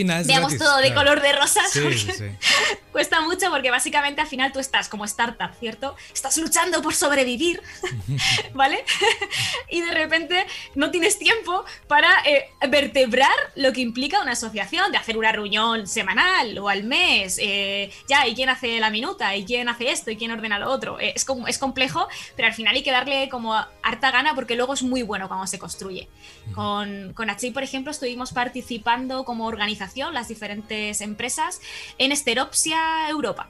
[0.05, 1.63] Veamos todo de color de rosa.
[2.93, 5.97] cuesta mucho porque básicamente al final tú estás como startup, ¿cierto?
[6.13, 7.61] Estás luchando por sobrevivir,
[8.55, 8.85] ¿vale?
[9.71, 14.99] y de repente no tienes tiempo para eh, vertebrar lo que implica una asociación, de
[14.99, 19.45] hacer una reunión semanal o al mes, eh, ya, y quién hace la minuta, y
[19.45, 20.99] quién hace esto, y quién ordena lo otro.
[20.99, 24.57] Eh, es, como, es complejo, pero al final hay que darle como harta gana porque
[24.57, 26.09] luego es muy bueno cuando se construye.
[26.55, 31.61] Con, con por ejemplo, estuvimos participando como organización las diferentes empresas,
[31.99, 33.49] en Esteropsia Europa.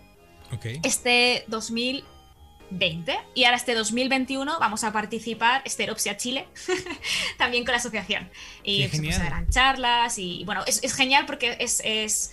[0.84, 6.46] Este 2020 y ahora este 2021 vamos a participar Esteropsia Chile
[7.38, 8.30] también con la asociación.
[8.62, 12.32] Y pues, pues harán charlas y bueno es, genial porque es, es,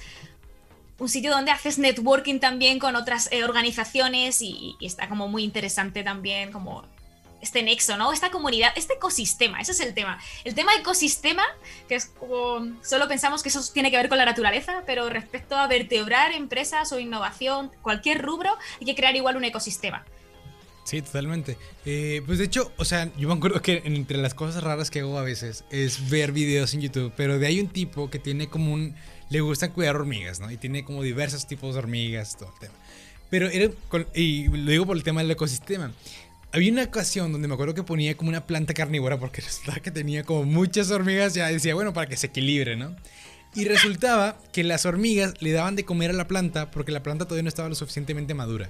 [0.99, 5.43] un sitio donde haces networking también con otras eh, organizaciones y, y, está como muy
[5.43, 6.85] interesante también como
[7.43, 8.11] este nexo, ¿no?
[8.11, 10.19] Esta comunidad, este ecosistema, ese es el tema.
[10.43, 11.43] El tema ecosistema,
[11.87, 15.55] que es como, solo pensamos que eso tiene que ver con la naturaleza, pero respecto
[15.55, 20.05] a vertebrar empresas o innovación, cualquier rubro, hay que crear igual un ecosistema.
[20.85, 21.57] Sí, totalmente.
[21.85, 24.99] Eh, pues de hecho, o sea, yo me acuerdo que entre las cosas raras que
[24.99, 28.47] hago a veces es ver videos en YouTube, pero de ahí un tipo que tiene
[28.49, 28.95] como un...
[29.29, 30.51] le gusta cuidar hormigas, ¿no?
[30.51, 32.73] Y tiene como diversos tipos de hormigas, todo el tema.
[33.29, 33.71] Pero era,
[34.13, 35.91] y lo digo por el tema del ecosistema.
[36.53, 39.89] Había una ocasión donde me acuerdo que ponía como una planta carnívora porque resultaba que
[39.89, 41.33] tenía como muchas hormigas.
[41.33, 42.95] Ya decía, bueno, para que se equilibre, ¿no?
[43.55, 47.25] Y resultaba que las hormigas le daban de comer a la planta porque la planta
[47.25, 48.69] todavía no estaba lo suficientemente madura.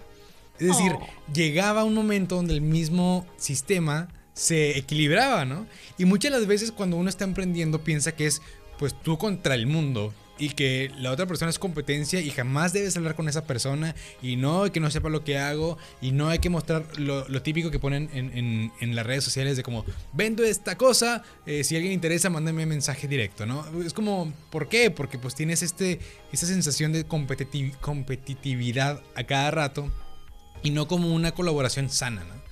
[0.60, 1.08] Es decir, oh.
[1.34, 5.68] llegaba un momento donde el mismo sistema se equilibraba, ¿no?
[5.98, 8.42] Y muchas de las veces cuando uno está emprendiendo piensa que es
[8.78, 12.98] pues tú contra el mundo y que la otra persona es competencia y jamás debes
[12.98, 16.40] hablar con esa persona y no que no sepa lo que hago y no hay
[16.40, 21.24] que mostrar lo, típico que ponen en, las redes sociales de como vendo esta cosa,
[21.46, 23.66] eh, si alguien interesa mándame mensaje directo, ¿no?
[23.84, 24.92] Es como, ¿por qué?
[24.92, 26.00] Porque pues tienes este,
[26.32, 29.92] esta sensación de competitividad a cada rato
[30.64, 32.44] y no como una colaboración sana, ¿no?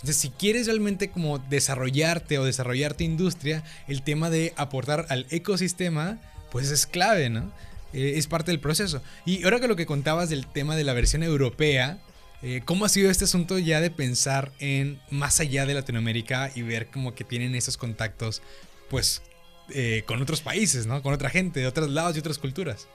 [0.00, 6.18] Entonces, si quieres realmente como desarrollarte o desarrollarte industria, el tema de aportar al ecosistema,
[6.50, 7.52] pues es clave, ¿no?
[7.92, 9.02] Eh, es parte del proceso.
[9.24, 11.98] Y ahora que lo que contabas del tema de la versión europea,
[12.42, 16.62] eh, ¿cómo ha sido este asunto ya de pensar en más allá de Latinoamérica y
[16.62, 18.42] ver como que tienen esos contactos,
[18.88, 19.22] pues,
[19.74, 21.02] eh, con otros países, ¿no?
[21.02, 22.88] Con otra gente de otros lados y otras culturas.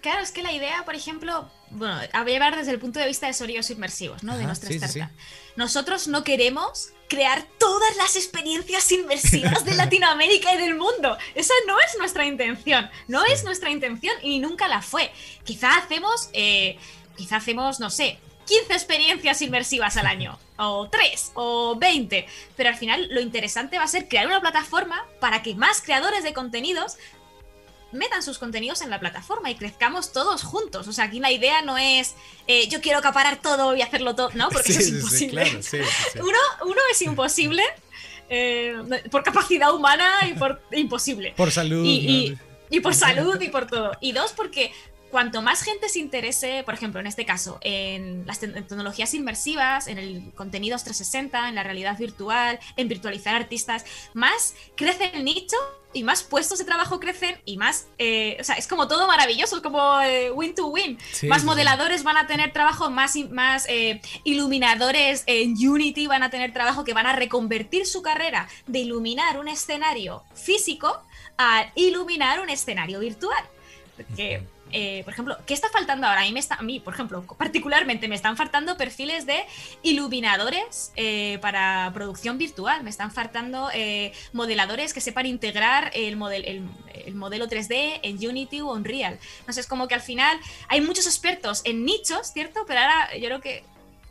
[0.00, 3.26] Claro, es que la idea, por ejemplo, bueno, a llevar desde el punto de vista
[3.26, 4.36] de sonidos inmersivos, ¿no?
[4.36, 5.14] de nuestra startup.
[5.56, 11.18] Nosotros no queremos crear todas las experiencias inmersivas de Latinoamérica y del mundo.
[11.34, 12.88] Esa no es nuestra intención.
[13.08, 15.12] No es nuestra intención y nunca la fue.
[15.44, 16.78] Quizá hacemos, eh,
[17.16, 22.76] quizá hacemos, no sé, 15 experiencias inmersivas al año, o 3, o 20, pero al
[22.76, 26.96] final lo interesante va a ser crear una plataforma para que más creadores de contenidos
[27.92, 30.88] metan sus contenidos en la plataforma y crezcamos todos juntos.
[30.88, 32.14] O sea, aquí la idea no es
[32.46, 34.48] eh, yo quiero acaparar todo y hacerlo todo, ¿no?
[34.50, 35.60] Porque eso es imposible.
[36.16, 37.62] uno, uno es imposible.
[38.32, 38.76] Eh,
[39.10, 41.34] por capacidad humana y por imposible.
[41.36, 41.84] Por salud.
[41.84, 42.38] Y,
[42.70, 43.90] y por salud y por todo.
[44.00, 44.72] Y dos, porque
[45.10, 49.98] cuanto más gente se interese, por ejemplo, en este caso, en las tecnologías inmersivas, en
[49.98, 55.56] el contenido 360, en la realidad virtual, en virtualizar artistas, más crece el nicho
[55.92, 59.56] y más puestos de trabajo crecen y más, eh, o sea, es como todo maravilloso,
[59.56, 60.98] es como eh, win to win.
[61.28, 66.52] más modeladores van a tener trabajo, más, más eh, iluminadores en Unity van a tener
[66.52, 71.02] trabajo que van a reconvertir su carrera de iluminar un escenario físico
[71.38, 73.44] a iluminar un escenario virtual.
[74.16, 76.20] Que, eh, por ejemplo, ¿qué está faltando ahora?
[76.20, 79.44] A mí, me está, a mí, por ejemplo, particularmente me están faltando perfiles de
[79.82, 87.14] iluminadores eh, para producción virtual, me están faltando eh, modeladores que sepan integrar el, el,
[87.14, 89.18] modelo 3D en Unity o Unreal.
[89.46, 92.64] No sé, es como que al final hay muchos expertos en nichos, ¿cierto?
[92.66, 93.64] Pero ahora yo creo que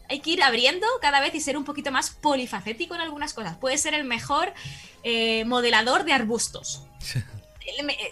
[0.10, 3.58] hay que ir abriendo cada vez y ser un poquito más polifacético en algunas cosas.
[3.58, 4.54] Puede ser el mejor
[5.46, 6.84] modelador de arbustos.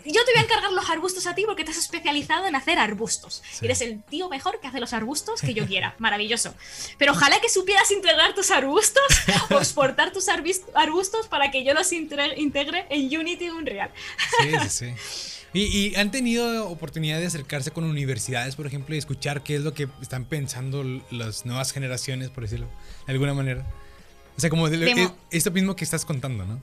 [0.06, 2.80] yo te voy a encargar los arbustos a ti porque te has especializado en hacer
[2.80, 3.44] arbustos.
[3.62, 5.96] Eres el tío mejor que hace los arbustos que yo quiera.
[6.00, 6.54] Maravilloso.
[6.98, 9.04] Pero ojalá que supieras integrar tus arbustos
[9.50, 13.92] o exportar tus arbustos para que yo los integre en Unity Unreal.
[14.42, 15.38] Sí, sí, sí.
[15.54, 19.74] ¿Y, han tenido oportunidad de acercarse con universidades, por ejemplo, y escuchar qué es lo
[19.74, 22.68] que están pensando las nuevas generaciones, por decirlo
[23.06, 23.66] de alguna manera?
[24.38, 26.62] O sea, como esto mismo que estás contando, ¿no?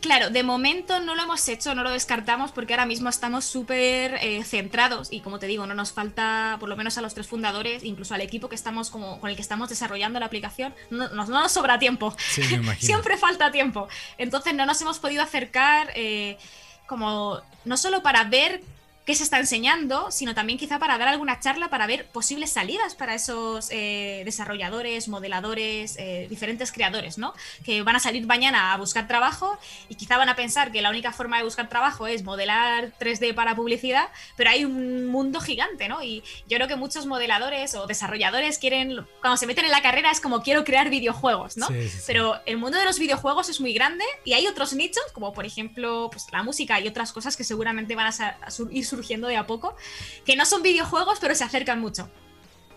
[0.00, 4.14] Claro, de momento no lo hemos hecho, no lo descartamos porque ahora mismo estamos súper
[4.22, 7.26] eh, centrados y como te digo, no nos falta, por lo menos a los tres
[7.26, 11.08] fundadores, incluso al equipo que estamos como, con el que estamos desarrollando la aplicación, no,
[11.08, 12.14] nos sobra tiempo.
[12.78, 13.88] Siempre falta tiempo.
[14.18, 16.38] Entonces no nos hemos podido acercar eh,
[16.86, 18.62] como no solo para ver
[19.08, 22.94] qué se está enseñando, sino también quizá para dar alguna charla para ver posibles salidas
[22.94, 27.32] para esos eh, desarrolladores, modeladores, eh, diferentes creadores, ¿no?
[27.64, 29.56] Que van a salir mañana a buscar trabajo
[29.88, 33.34] y quizá van a pensar que la única forma de buscar trabajo es modelar 3D
[33.34, 36.02] para publicidad, pero hay un mundo gigante, ¿no?
[36.02, 40.10] Y yo creo que muchos modeladores o desarrolladores quieren, cuando se meten en la carrera
[40.10, 41.68] es como quiero crear videojuegos, ¿no?
[42.06, 45.46] Pero el mundo de los videojuegos es muy grande y hay otros nichos, como por
[45.46, 48.36] ejemplo pues, la música y otras cosas que seguramente van a,
[48.70, 49.76] ir surgiendo surgiendo de a poco,
[50.24, 52.10] que no son videojuegos, pero se acercan mucho.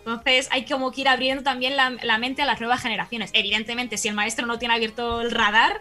[0.04, 3.30] Entonces hay como que ir abriendo también la, mente a las nuevas generaciones.
[3.34, 5.80] Evidentemente, si el maestro no tiene abierto el radar,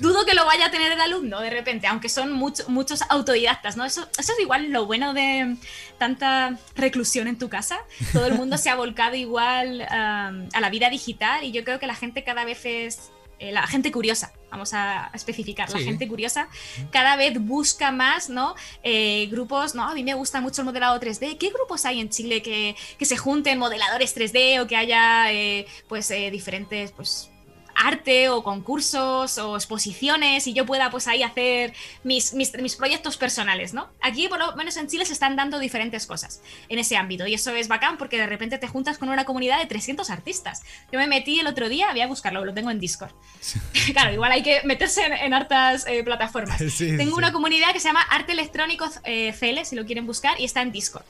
[0.00, 3.84] dudo que lo vaya a tener el alumno de repente, aunque son muchos autodidactas, ¿no?
[3.84, 5.56] Eso, eso es igual lo bueno de
[5.98, 7.80] tanta reclusión en tu casa.
[8.12, 11.86] Todo el mundo se ha volcado igual a la vida digital y yo creo que
[11.86, 13.10] la gente cada vez es
[13.42, 16.48] eh, la gente curiosa, vamos a especificar, la gente curiosa
[16.92, 18.54] cada vez busca más, ¿no?
[18.84, 19.88] Eh, grupos, ¿no?
[19.88, 21.38] A mí me gusta mucho el modelado 3D.
[21.38, 25.66] ¿Qué grupos hay en Chile que, que se junten modeladores 3D o que haya, eh,
[25.88, 27.31] pues, diferentes, pues,
[27.74, 33.74] arte o concursos o exposiciones y yo pueda pues ahí hacer mis, mis, proyectos personales,
[33.74, 33.88] ¿no?
[34.00, 37.34] Aquí por lo menos en Chile se están dando diferentes cosas en ese ámbito y
[37.34, 40.62] eso es bacán porque de repente te juntas con una comunidad de 300 artistas.
[40.90, 43.12] Yo me metí el otro día, voy a buscarlo, lo tengo en Discord.
[43.92, 46.58] claro, igual hay que meterse en, hartas eh, plataformas.
[46.78, 50.44] tengo una comunidad que se llama Arte Electrónico eh, CL, si lo quieren buscar, y
[50.44, 51.04] está en Discord.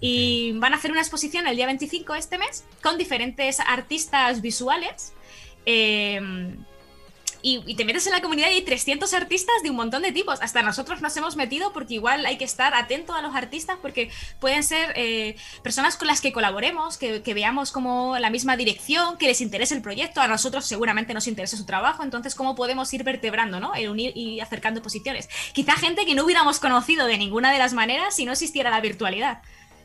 [0.00, 4.40] Y van a hacer una exposición el día 25 de este mes con diferentes artistas
[4.40, 5.12] visuales
[5.66, 6.56] Em,
[7.40, 10.40] y, te metes en la comunidad y hay 300 artistas de un montón de tipos.
[10.42, 14.10] Hasta nosotros nos hemos metido porque igual hay que estar atento a los artistas porque
[14.40, 19.26] pueden ser eh, personas con las que colaboremos, que, veamos como la misma dirección, que
[19.26, 20.20] les interese el proyecto.
[20.20, 23.74] A nosotros seguramente nos interesa su trabajo, entonces cómo podemos ir vertebrando, ¿no?
[23.74, 25.28] El unir y acercando posiciones.
[25.52, 28.80] Quizá gente que no hubiéramos conocido de ninguna de las maneras si no existiera la
[28.80, 29.42] virtualidad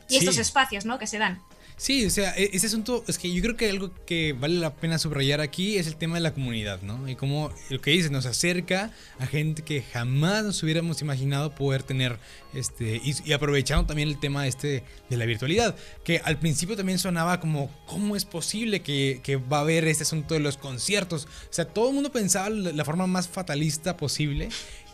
[0.08, 0.98] y estos espacios, ¿no?
[0.98, 1.40] Que se dan.
[1.76, 4.74] Sí, o sea, e-, ese asunto es que yo creo que algo que vale la
[4.74, 7.08] pena subrayar aquí es el tema de la comunidad, ¿no?
[7.08, 11.82] Y como lo que dice, nos acerca a gente que jamás nos hubiéramos imaginado poder
[11.82, 12.18] tener,
[12.52, 15.74] este, y, aprovechando también el tema este de la virtualidad,
[16.04, 19.20] que al principio también sonaba como, ¿cómo es posible que,
[19.52, 21.24] va a haber este asunto de los conciertos?
[21.24, 24.48] O sea, todo el mundo pensaba la forma más fatalista posible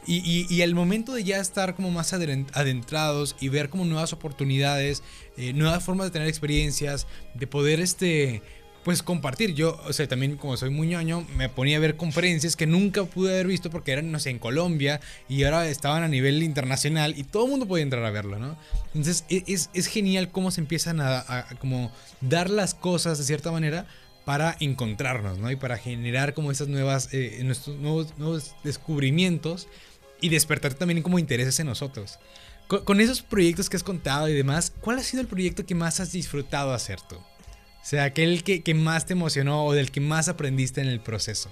[0.07, 5.03] y, y, al momento de ya estar como más adentrados y ver como nuevas oportunidades,
[5.37, 8.43] eh, nuevas formas de tener experiencias, de poder este,
[8.85, 9.55] pues compartir.
[9.55, 13.05] Yo, o sea, también como soy muy ñoño, me ponía a ver conferencias que nunca
[13.05, 17.15] pude haber visto porque eran, no sé, en Colombia y ahora estaban a nivel internacional
[17.17, 18.57] y todo el mundo podía entrar a verlo, ¿no?
[18.87, 23.25] Entonces e, es, es genial cómo se empiezan a, a, como dar las cosas de
[23.25, 23.87] cierta manera
[24.25, 25.51] para encontrarnos, ¿no?
[25.51, 29.69] Y para generar como esas nuevas, eh, nuestros nuevos, nuevos descubrimientos
[30.21, 32.19] y despertar también como intereses en nosotros.
[32.69, 35.99] Con, esos proyectos que has contado y demás, ¿cuál ha sido el proyecto que más
[35.99, 37.17] has disfrutado hacer tú?
[37.17, 41.01] O sea, aquel que, que más te emocionó o del que más aprendiste en el
[41.01, 41.51] proceso.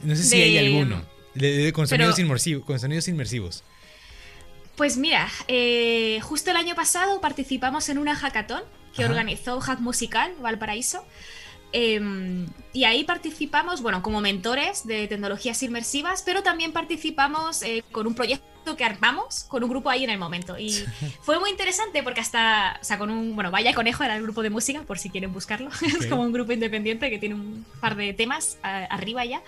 [0.00, 1.04] No sé si hay alguno.
[1.34, 3.64] De, con, sonidos inmersivos, con sonidos inmersivos.
[4.76, 8.62] Pues mira, eh, justo el año pasado participamos en una hackathon
[8.94, 11.04] que organizó Hack Musical Valparaíso.
[11.76, 18.06] Em, y ahí participamos, bueno, como mentores de tecnologías inmersivas, pero también participamos eh, con
[18.06, 20.56] un proyecto que armamos con un grupo ahí en el momento.
[20.56, 20.70] Y
[21.22, 24.44] fue muy interesante porque hasta, o sea, con un, bueno, Vaya Conejo era el grupo
[24.44, 25.68] de música, por si quieren buscarlo.
[25.98, 29.42] es como un grupo independiente que tiene un par de temas arriba ya.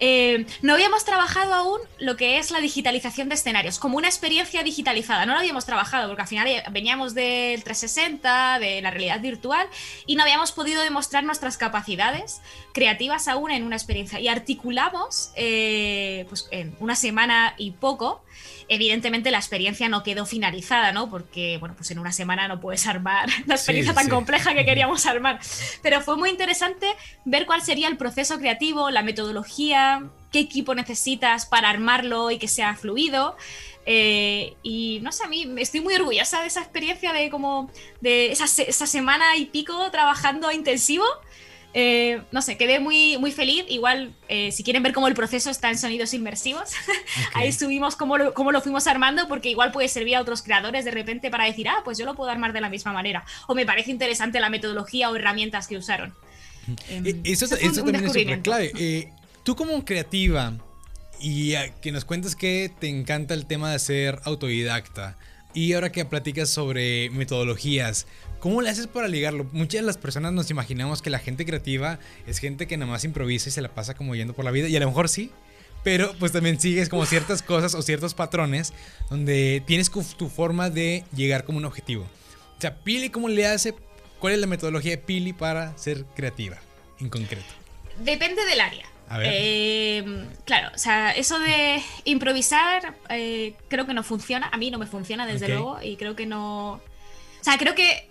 [0.00, 4.62] Eh, no habíamos trabajado aún lo que es la digitalización de escenarios, como una experiencia
[4.62, 5.26] digitalizada.
[5.26, 9.66] No lo habíamos trabajado porque al final veníamos del 360, de la realidad virtual,
[10.06, 12.40] y no habíamos podido demostrar nuestras capacidades
[12.72, 14.20] creativas aún en una experiencia.
[14.20, 18.23] Y articulamos, eh, pues en una semana y poco,
[18.68, 21.10] evidentemente la experiencia no quedó finalizada, ¿no?
[21.10, 25.06] Porque, bueno, pues en una semana no puedes armar la experiencia tan compleja que queríamos
[25.06, 25.40] armar.
[25.82, 26.86] Pero fue muy interesante
[27.24, 32.48] ver cuál sería el proceso creativo, la metodología, qué equipo necesitas para armarlo y que
[32.48, 33.36] sea fluido.
[33.86, 37.70] Eh, y no sé, a mí estoy muy orgullosa de esa experiencia de como
[38.00, 41.04] de esa, esa semana y pico trabajando intensivo
[41.76, 43.64] eh, no sé, quedé muy, muy feliz.
[43.68, 46.70] Igual, eh, si quieren ver cómo el proceso está en sonidos inmersivos,
[47.34, 50.84] ahí subimos cómo lo, cómo lo, fuimos armando, porque igual puede servir a otros creadores
[50.84, 53.24] de repente para decir, ah, pues yo lo puedo armar de la misma manera.
[53.48, 56.14] O me parece interesante la metodología o herramientas que usaron.
[56.88, 58.72] Em, eso, también es súper clave.
[58.78, 59.10] Eh,
[59.42, 60.54] tú como creativa,
[61.18, 65.16] y que nos cuentes que te encanta el tema de ser autodidacta,
[65.54, 68.06] y ahora que platicas sobre metodologías,
[68.44, 69.46] ¿Cómo le haces para ligarlo?
[69.52, 73.02] Muchas de las personas nos imaginamos que la gente creativa es gente que nada más
[73.04, 74.68] improvisa y se la pasa como yendo por la vida.
[74.68, 75.30] Y a lo mejor sí,
[75.82, 78.74] pero pues también sigues como ciertas cosas o ciertos patrones
[79.08, 82.02] donde tienes tu forma de llegar como un objetivo.
[82.58, 83.74] O sea, Pili, ¿cómo le hace?
[84.18, 86.58] ¿Cuál es la metodología de Pili para ser creativa
[87.00, 87.46] en concreto?
[88.00, 88.84] Depende del área.
[89.08, 89.30] A ver.
[89.32, 94.48] Em, claro, o sea, eso de improvisar eh, creo que no funciona.
[94.52, 96.72] A mí no me funciona, desde luego, y creo que no.
[96.72, 98.08] O sea, creo que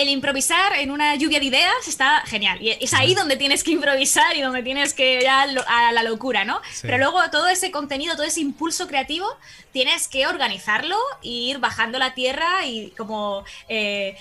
[0.00, 2.58] el improvisar en una lluvia de ideas está genial.
[2.62, 6.44] Y es ahí donde tienes que improvisar y donde tienes que ir a la locura,
[6.44, 6.60] ¿no?
[6.80, 9.26] Pero luego todo ese contenido, todo ese impulso creativo,
[9.72, 13.44] tienes que organizarlo e ir bajando la tierra y como...
[13.68, 14.16] Eh,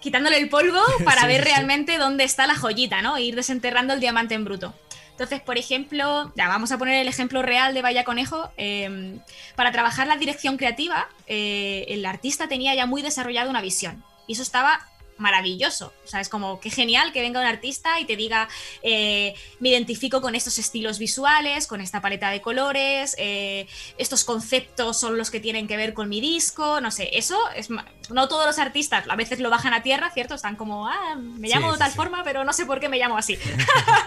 [0.00, 3.16] quitándole el polvo para ver realmente dónde está la joyita, ¿no?
[3.16, 4.74] E ir desenterrando el diamante en bruto.
[5.14, 8.50] Entonces, por ejemplo, ya vamos a poner el ejemplo real de Vaya Conejo.
[8.56, 9.20] Em,
[9.54, 14.04] para trabajar la dirección creativa, eh, el artista tenía ya muy desarrollada una visión.
[14.26, 15.92] Y eso estaba maravilloso.
[16.04, 18.48] O sea, es como que genial que venga un artista y te diga,
[18.82, 23.66] eh, me identifico con estos estilos visuales, con esta paleta de colores, eh,
[23.98, 27.68] estos conceptos son los que tienen que ver con mi disco, no sé, eso es...
[28.10, 30.34] No todos los artistas a veces lo bajan a tierra, ¿cierto?
[30.34, 33.16] Están como, ah, me llamo de tal forma, pero no sé por qué me llamo
[33.16, 33.38] así.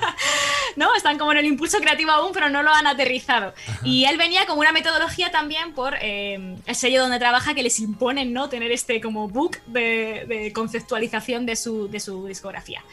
[0.75, 0.93] ¿No?
[0.93, 3.55] Están como en el impulso creativo aún, pero no lo han aterrizado.
[3.83, 7.79] Y él venía como una metodología también por eh, el sello donde trabaja que les
[7.79, 8.49] imponen, ¿no?
[8.49, 10.53] Tener este como book de, de
[10.99, 12.83] de su, de su discografía.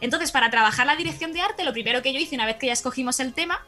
[0.00, 2.66] Entonces, para trabajar la dirección de arte, lo primero que yo hice una vez que
[2.66, 3.64] ya escogimos el tema,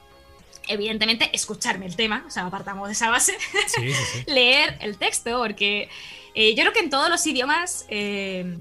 [0.68, 3.36] evidentemente, escucharme el tema, o sea, apartamos de esa base,
[4.26, 5.88] leer el texto, porque
[6.34, 8.58] eh, yo creo que en todos los idiomas eh,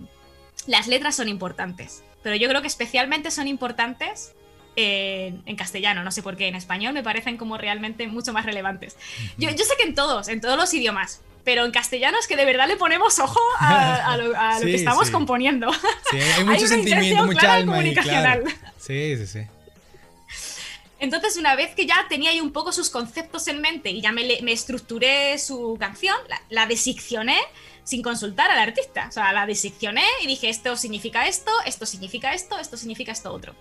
[0.66, 4.34] las letras son importantes, pero yo creo que especialmente son importantes
[4.78, 8.96] en, castellano, no sé por qué, en español me parecen como realmente mucho más relevantes.
[9.38, 12.36] Yo, yo sé que en todos, en todos los idiomas, pero en castellano es que
[12.36, 15.72] de verdad le ponemos ojo a, lo, que estamos componiendo.
[16.12, 18.44] Sí, hay mucho sentimiento, mucha alma comunicacional.
[18.78, 19.40] Sí, sí, sí.
[21.00, 24.12] Entonces, una vez que ya tenía ahí un poco sus conceptos en mente y ya
[24.12, 27.38] me, me estructuré su canción, la, la desiccioné
[27.88, 29.06] sin consultar al artista.
[29.08, 33.32] O sea, la diseccioné y dije, esto significa esto, esto significa esto, esto significa esto
[33.32, 33.56] otro.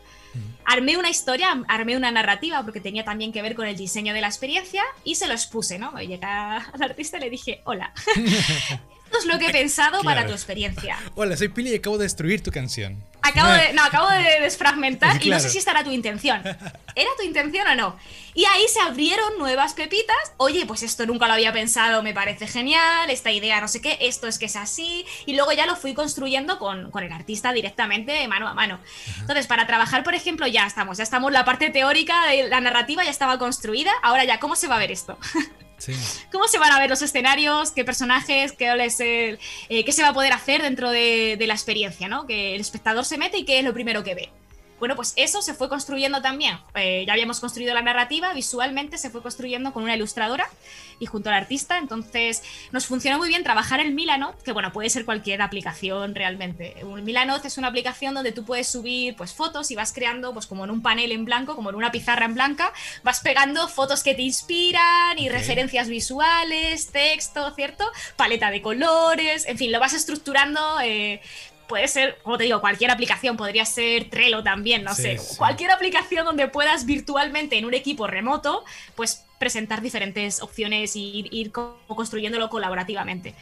[0.64, 4.20] Armé una historia, armé una narrativa, porque tenía también que ver con el diseño de
[4.20, 5.96] la experiencia, y se lo expuse, ¿no?
[6.00, 7.92] Llegué al artista y le dije, hola.
[9.07, 10.98] Esto es lo que he pensado para tu experiencia.
[11.14, 13.02] Hola, soy Pili y acabo de destruir tu canción.
[13.22, 16.42] Acabo de, no, acabo de desfragmentar y no sé si esta era tu intención.
[16.42, 17.96] ¿Era tu intención o no?
[18.34, 20.16] Y ahí se abrieron nuevas pepitas.
[20.36, 23.96] Oye, pues esto nunca lo había pensado, me parece genial, esta idea no sé qué,
[24.00, 25.07] esto es que es así.
[25.24, 28.80] Y luego ya lo fui construyendo con, con el artista directamente, mano a mano.
[29.20, 33.04] Entonces, para trabajar, por ejemplo, ya estamos, ya estamos, la parte teórica de la narrativa
[33.04, 33.92] ya estaba construida.
[34.02, 35.18] Ahora ya, ¿cómo se va a ver esto?
[36.32, 37.70] ¿Cómo se van a ver los escenarios?
[37.72, 38.52] ¿Qué personajes?
[38.52, 42.08] ¿Qué, eh, qué se va a poder hacer dentro de, de la experiencia?
[42.08, 42.26] ¿no?
[42.26, 44.30] Que el espectador se mete y qué es lo primero que ve.
[44.78, 46.58] Bueno, pues eso se fue construyendo también.
[46.74, 50.48] Eh, ya habíamos construido la narrativa, visualmente se fue construyendo con una ilustradora
[50.98, 51.78] y junto al artista.
[51.78, 56.76] Entonces nos funcionó muy bien trabajar el Milanote, que bueno, puede ser cualquier aplicación realmente.
[56.84, 60.46] Un Milanote es una aplicación donde tú puedes subir pues fotos y vas creando pues
[60.46, 62.72] como en un panel en blanco, como en una pizarra en blanca,
[63.02, 67.84] vas pegando fotos que te inspiran y referencias visuales, texto, ¿cierto?
[68.16, 70.80] Paleta de colores, en fin, lo vas estructurando.
[70.82, 71.20] Eh,
[71.68, 76.24] puede ser, como te digo, cualquier aplicación, podría ser Trello también, no sé, cualquier aplicación
[76.24, 78.64] donde puedas virtualmente en un equipo remoto,
[78.94, 83.34] pues presentar diferentes opciones y ir, construyéndolo colaborativamente.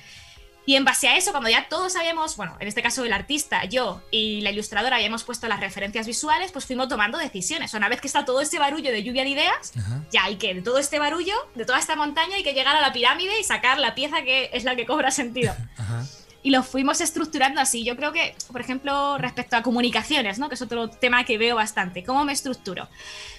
[0.66, 3.66] Y en base a eso, cuando ya todos habíamos, bueno, en este caso el artista,
[3.66, 7.74] yo y la ilustradora habíamos puesto las referencias visuales, pues fuimos tomando decisiones.
[7.74, 9.74] Una vez que está todo este barullo de lluvia de ideas,
[10.10, 12.80] ya hay que, de todo este barullo, de toda esta montaña, hay que llegar a
[12.80, 15.54] la pirámide y sacar la pieza que es la que cobra sentido.
[15.76, 16.06] Ajá
[16.44, 17.84] y lo fuimos estructurando así.
[17.84, 20.50] Yo creo que, por ejemplo, respecto a comunicaciones, ¿no?
[20.50, 22.86] que es otro tema que veo bastante, ¿cómo me estructuro?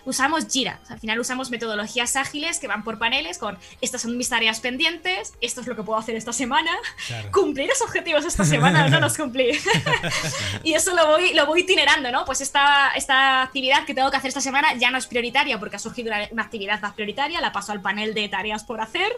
[0.06, 4.30] Usamos Jira, al final usamos metodologías ágiles que van por paneles con estas son mis
[4.30, 6.72] tareas pendientes, esto es lo que puedo hacer esta semana,
[7.32, 9.52] cumplir esos objetivos esta semana no los cumplí.
[10.64, 12.26] y eso lo voy, lo voy itinerando, ¿no?
[12.26, 15.76] Pues esta, esta actividad que tengo que hacer esta semana ya no es prioritaria porque
[15.76, 19.12] ha surgido una, actividad más prioritaria, la paso al panel de tareas por hacer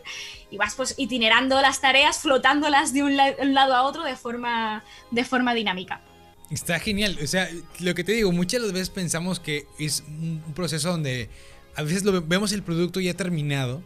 [0.52, 4.84] y vas pues itinerando las tareas, flotándolas de un, un lado a otro de forma,
[5.11, 6.01] de forma dinámica.
[6.49, 7.17] Está genial.
[7.21, 7.49] O sea,
[7.80, 11.30] lo que te digo, muchas veces pensamos que es un proceso donde
[11.75, 13.82] a veces lo, vemos el producto ya terminado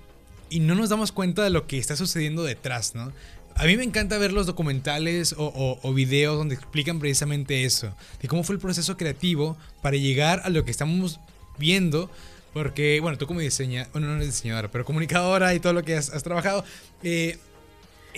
[0.49, 3.11] y no nos damos cuenta de lo que está sucediendo detrás, ¿no?
[3.55, 8.27] A mí me encanta ver los documentales o, o, videos donde explican precisamente eso, de
[8.29, 11.19] cómo fue el proceso creativo para llegar a lo que estamos
[11.57, 12.09] viendo.
[12.53, 15.95] Porque, bueno, tú como diseñadora, bueno, no eres diseñadora, pero comunicadora y todo lo que
[15.95, 16.65] has, has trabajado,
[17.03, 17.37] eh,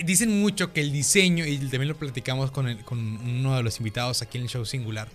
[0.02, 4.22] dicen mucho que el diseño, y también lo platicamos con, con uno de los invitados
[4.22, 5.08] aquí en el show singular,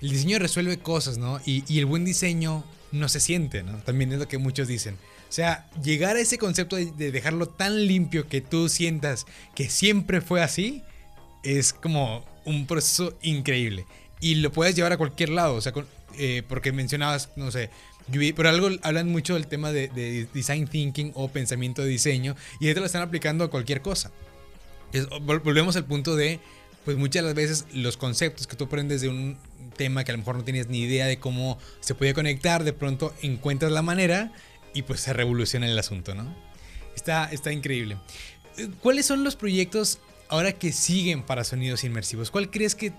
[0.00, 1.40] el diseño resuelve cosas, ¿no?
[1.44, 3.78] Y, el buen diseño no se siente, ¿no?
[3.78, 4.94] También es lo que muchos dicen.
[5.28, 10.20] O sea, llegar a ese concepto de, dejarlo tan limpio que tú sientas que siempre
[10.20, 10.82] fue así,
[11.42, 13.86] es como un proceso increíble.
[14.20, 15.72] Y lo puedes llevar a cualquier lado, o sea,
[16.16, 17.70] eh, porque mencionabas, no sé,
[18.34, 22.80] por algo hablan mucho del tema de, design thinking o pensamiento de diseño y esto
[22.80, 24.10] lo están aplicando a cualquier cosa.
[25.20, 26.40] volvemos al punto de,
[26.84, 29.36] pues muchas de las veces los conceptos que tú aprendes de un
[29.76, 32.72] tema que a lo mejor no tenías ni idea de cómo se podía conectar, de
[32.72, 34.32] pronto encuentras la manera
[34.74, 36.34] y pues se revoluciona el asunto, ¿no?
[36.94, 37.96] Está, está increíble.
[38.80, 42.30] ¿Cuáles son los proyectos ahora que siguen para sonidos inmersivos?
[42.30, 42.92] ¿Cuál crees que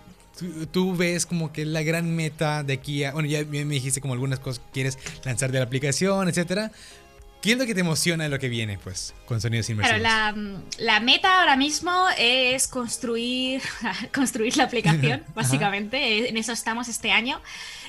[0.71, 3.11] tú, ves como que la gran meta de aquí a.
[3.11, 6.71] Bueno, ya me dijiste como algunas cosas que quieres lanzar de la aplicación, etcétera.
[7.41, 10.01] ¿Qué es lo que te emociona de lo que viene, pues, con sonidos inmersivos?
[10.01, 10.35] la,
[10.77, 13.61] la, meta ahora mismo es construir,
[14.13, 16.29] construir la aplicación, básicamente.
[16.29, 17.39] En eso estamos este año.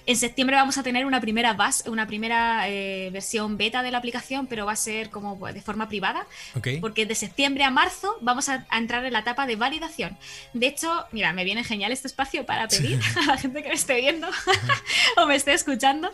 [0.07, 3.98] En septiembre vamos a tener una primera base, una primera eh, versión beta de la
[3.98, 6.26] aplicación, pero va a ser como de forma privada.
[6.80, 10.16] Porque de septiembre a marzo vamos a, entrar en la etapa de validación.
[10.53, 13.74] De hecho, mira, me viene genial este espacio para pedir a la gente que me
[13.74, 14.28] esté viendo
[15.16, 16.12] o me esté escuchando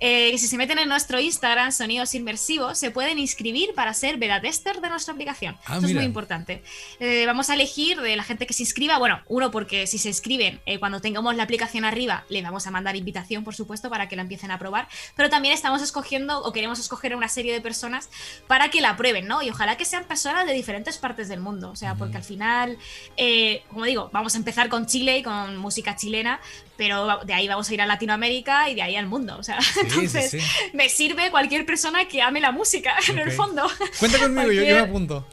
[0.00, 4.16] eh, que si se meten en nuestro Instagram, Sonidos Inmersivos, se pueden inscribir para ser
[4.18, 5.56] beta tester de nuestra aplicación.
[5.66, 6.62] Ah, Eso es muy importante.
[7.00, 8.98] Eh, vamos a elegir de la gente que se inscriba.
[8.98, 12.96] Bueno, uno, porque si se inscriben cuando tengamos la aplicación arriba, le vamos a mandar
[13.44, 17.14] por supuesto, para que la empiecen a probar, pero también estamos escogiendo o queremos escoger
[17.16, 18.08] una serie de personas
[18.46, 19.42] para que la prueben, ¿no?
[19.42, 22.78] Y ojalá que sean personas de diferentes partes del mundo, o sea, porque al final,
[23.16, 26.40] eh, como digo, vamos a empezar con Chile y con música chilena,
[26.76, 29.36] pero de ahí vamos a ir a Latinoamérica y de ahí al mundo.
[29.38, 30.36] O sea, entonces
[30.72, 33.68] me sirve cualquier persona que ame la música, en el fondo.
[33.98, 35.26] Cuenta conmigo, yo, me apunto.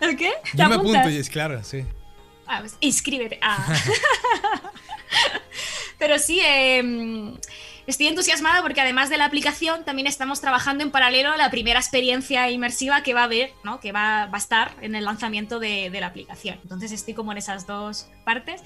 [0.00, 0.32] ¿El qué?
[0.54, 1.84] Yo me apunto, y es claro, sí.
[2.46, 3.38] Ah, pues, inscríbete.
[3.42, 3.66] Ah.
[5.98, 6.82] pero sí, eh,
[7.86, 12.50] Estoy entusiasmada porque además de la aplicación también estamos trabajando en paralelo la primera experiencia
[12.50, 13.78] inmersiva que va a haber, ¿no?
[13.78, 16.58] que va, a estar en el lanzamiento de, la aplicación.
[16.64, 18.60] Entonces estoy como en esas dos partes.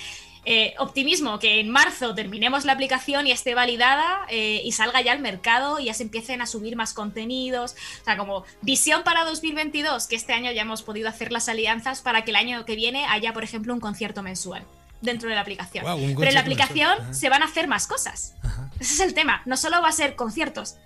[0.47, 5.13] Eh, optimismo, que en marzo terminemos la aplicación y esté validada eh, y salga ya
[5.13, 7.77] al mercado y ya se empiecen a subir más contenidos.
[8.01, 12.01] O sea, como visión para 2022, que este año ya hemos podido hacer las alianzas
[12.01, 14.65] para que el año que viene haya, por ejemplo, un concierto mensual
[15.01, 15.85] dentro de la aplicación.
[15.85, 18.35] Pero en la aplicación se van a hacer más cosas.
[18.79, 19.43] Ese es el tema.
[19.45, 20.77] No solo va a ser conciertos.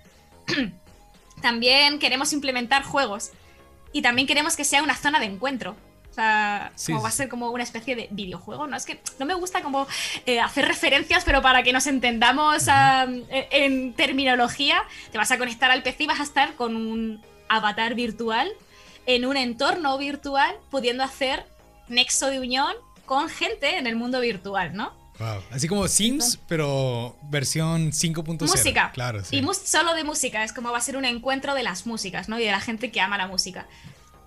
[1.41, 3.31] también queremos implementar juegos.
[3.91, 5.75] Y también queremos que sea una zona de encuentro.
[6.11, 8.77] O sea, como va a ser como una especie de videojuego, ¿no?
[8.77, 9.85] Es que no me gusta como
[10.25, 15.83] eh, hacer referencias, pero para que nos entendamos en, terminología, te vas a conectar al
[15.83, 18.49] PC y vas a estar con un avatar virtual
[19.07, 21.45] en un entorno virtual, pudiendo hacer
[21.89, 22.73] nexo de unión
[23.05, 24.93] con gente en el mundo virtual, ¿no?
[25.19, 25.41] Wow.
[25.51, 28.41] Así como Sims, pero versión 5.0.
[28.41, 28.91] Música.
[28.93, 29.37] Claro, sí.
[29.37, 30.43] Y solo de música.
[30.43, 32.39] Es como va a ser un encuentro de las músicas, ¿no?
[32.39, 33.67] Y de la gente que ama la música.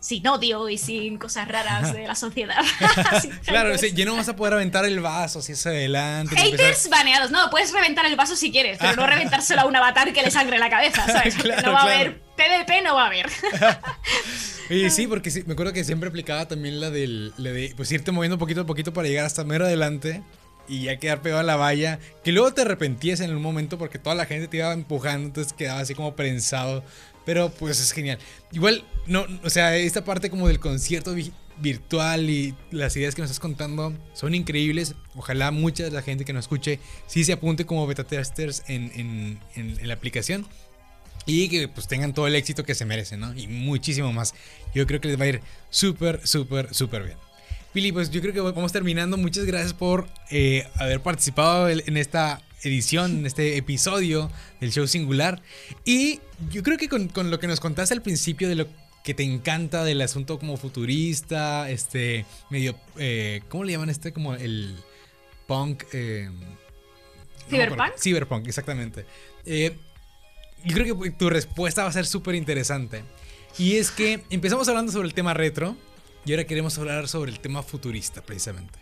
[0.01, 2.63] Sin odio y sin cosas raras de la sociedad.
[3.45, 6.37] claro, ya no vas a poder aventar el vaso si es adelante.
[6.37, 7.33] Haters baneados.
[7.33, 10.31] No, puedes reventar el vaso si quieres, pero no reventárselo a un avatar que le
[10.31, 11.37] sangre la cabeza, ¿sabes?
[11.65, 13.29] no va a haber PvP, no va a haber.
[14.71, 18.13] Y sí, porque sí, me acuerdo que siempre aplicaba también la del, de pues irte
[18.13, 20.23] moviendo poquito a poquito para llegar hasta mero adelante
[20.69, 23.99] y ya quedar pegado a la valla, que luego te arrepentías en un momento porque
[23.99, 26.85] toda la gente te iba empujando, entonces quedaba así como prensado,
[27.25, 28.19] pero pues es genial.
[28.53, 31.15] Igual, no, o sea, esta parte como del concierto
[31.59, 34.95] virtual y las ideas que nos estás contando son increíbles.
[35.17, 38.93] Ojalá mucha de la gente que nos escuche sí se apunte como beta testers en,
[38.95, 40.47] en, en la aplicación
[41.29, 43.35] y que pues tengan todo el éxito que se merecen, ¿no?
[43.35, 44.35] Y muchísimo más.
[44.75, 47.19] Yo creo que les va a ir súper, súper, súper bien.
[47.75, 49.19] Pili, pues yo creo que vamos terminando.
[49.19, 55.43] Muchas gracias por eh, haber participado en esta edición, en este episodio del show singular.
[55.85, 56.21] Y
[56.51, 58.67] yo creo que con, lo que nos contaste al principio de lo
[59.05, 64.15] que te encanta del asunto como futurista, este medio, eh, ¿cómo le llaman este?
[64.15, 64.75] Como el
[65.47, 65.85] punk.
[65.93, 66.31] Eh,
[67.49, 67.99] ¿Cyberpunk?
[67.99, 69.05] cyberpunk, exactamente.
[69.45, 69.77] Eh,
[70.65, 73.05] yo creo que tu respuesta va a ser súper interesante.
[73.59, 75.77] Y es que empezamos hablando sobre el tema retro
[76.25, 78.79] y ahora queremos hablar sobre el tema futurista, precisamente.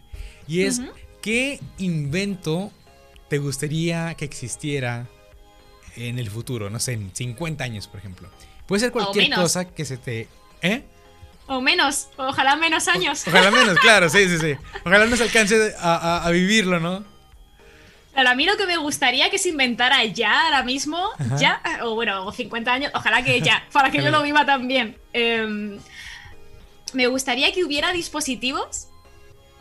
[0.48, 0.82] Y es,
[1.22, 2.72] ¿qué invento
[3.28, 5.06] te gustaría que existiera
[5.96, 6.70] en el futuro?
[6.70, 8.28] No sé, en 50 años, por ejemplo.
[8.66, 10.28] Puede ser cualquier cosa que se te...
[10.62, 10.84] ¿Eh?
[11.46, 13.24] O menos, ojalá menos años.
[13.26, 14.54] ojalá menos, claro, sí, sí, sí.
[14.84, 17.04] Ojalá nos alcance a vivirlo, ¿no?
[18.16, 22.32] A mí lo que me gustaría que se inventara ya, ahora mismo, ya, o bueno,
[22.32, 24.96] 50 años, ojalá que ya, para que yo lo viva también.
[25.12, 25.78] Em,
[26.94, 28.88] me gustaría que hubiera dispositivos,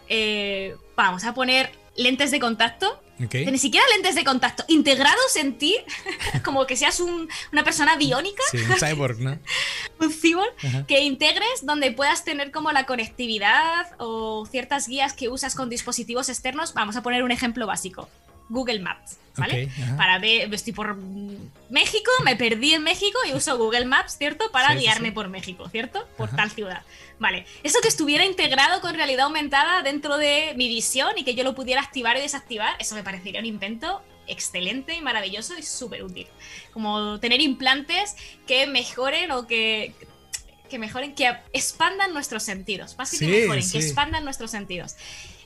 [0.07, 5.75] eh, vamos a poner lentes de contacto, ni siquiera lentes de contacto, integrados en ti,
[6.43, 8.43] como que seas una persona biónica.
[8.51, 9.39] Sí, un cyborg, ¿no?
[9.99, 10.53] un cyborg,
[10.87, 16.29] que integres donde puedas tener como la conectividad o ciertas guías que usas con dispositivos
[16.29, 16.73] externos.
[16.73, 18.09] Vamos a poner un ejemplo básico.
[18.49, 19.69] Google Maps, ¿vale?
[19.97, 20.95] Para ver, estoy por
[21.69, 24.51] México, me perdí en México y uso Google Maps, ¿cierto?
[24.51, 26.07] Para guiarme por México, ¿cierto?
[26.17, 26.83] Por tal ciudad.
[27.19, 31.43] Vale, eso que estuviera integrado con realidad aumentada dentro de mi visión y que yo
[31.43, 36.03] lo pudiera activar y desactivar, eso me parecería un invento excelente y maravilloso y súper
[36.03, 36.27] útil.
[36.73, 38.15] Como tener implantes
[38.47, 39.93] que mejoren o que
[40.69, 42.97] que mejoren, que expandan nuestros sentidos.
[42.97, 44.95] Más que, que mejoren, que expandan nuestros sentidos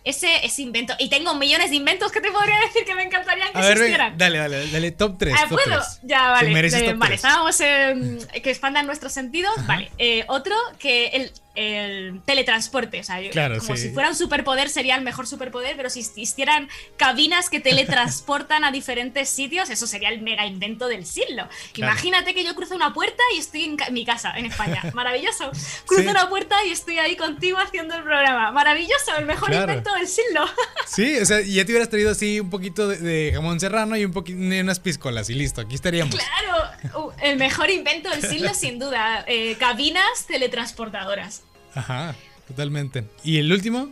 [0.04, 0.93] ese, ese invento.
[1.00, 4.18] Y tengo millones de inventos que te podría decir que me encantarían que existieran.
[4.18, 5.36] dale, dale, dale, top 3.
[5.38, 5.82] Ah, ¿puedo?
[6.04, 6.70] Ya, vale.
[6.95, 9.54] vale, estábamos que expandan nuestros sentidos.
[9.66, 9.91] Vale.
[9.97, 13.01] Eh, otro, que el el teletransporte.
[13.01, 13.20] O sea,
[13.60, 18.64] como si fuera un superpoder sería el mejor superpoder, pero si existieran cabinas que teletransportan
[18.64, 21.49] a diferentes sitios, eso sería el mega invento del siglo.
[21.76, 24.82] Imagínate que yo cruzo una puerta y estoy en, mi casa, en España.
[24.93, 25.51] Maravilloso.
[25.86, 28.51] Cruzo una puerta y estoy ahí contigo haciendo el programa.
[28.51, 30.45] Maravilloso, el mejor invento del siglo.
[30.88, 34.12] Sí, o sea, ya te hubieras traído así un poquito de, jamón serrano y un
[34.12, 36.16] poquito unas piscolas y listo, aquí estaríamos.
[36.16, 39.24] Claro, el mejor invento del siglo sin duda.
[39.28, 41.43] Eh, cabinas teletransportadoras.
[41.76, 42.15] Ajá,
[42.47, 43.05] totalmente.
[43.24, 43.89] ¿Y el último?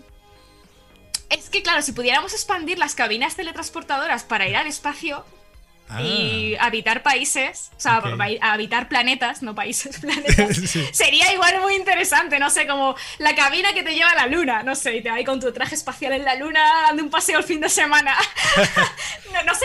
[1.30, 5.25] Es que, claro, si pudiéramos expandir las cabinas teletransportadoras para ir al espacio,
[6.01, 6.65] y ah.
[6.65, 8.03] habitar países, o sea,
[8.41, 10.57] habitar planetas, no países, planetas,
[10.91, 14.63] sería igual muy interesante, no sé, como la cabina que te lleva a la luna,
[14.63, 17.39] no sé, y te vas con tu traje espacial en la luna dando un paseo
[17.39, 18.15] el fin de semana.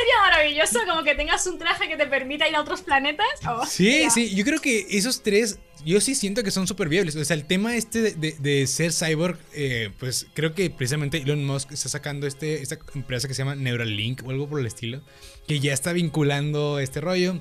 [0.02, 3.26] ¿No, sería maravilloso como que tengas un traje que te permita ir a otros planetas?
[3.48, 7.16] Oh, sí, sí, yo creo que esos tres yo sí siento que son súper viables.
[7.16, 11.72] O sea, el tema este de, ser cyborg, eh, pues creo que precisamente Elon Musk
[11.72, 15.02] está sacando este, esta empresa que se llama Neuralink o algo por el estilo,
[15.46, 17.40] que ya está vinculando este rollo.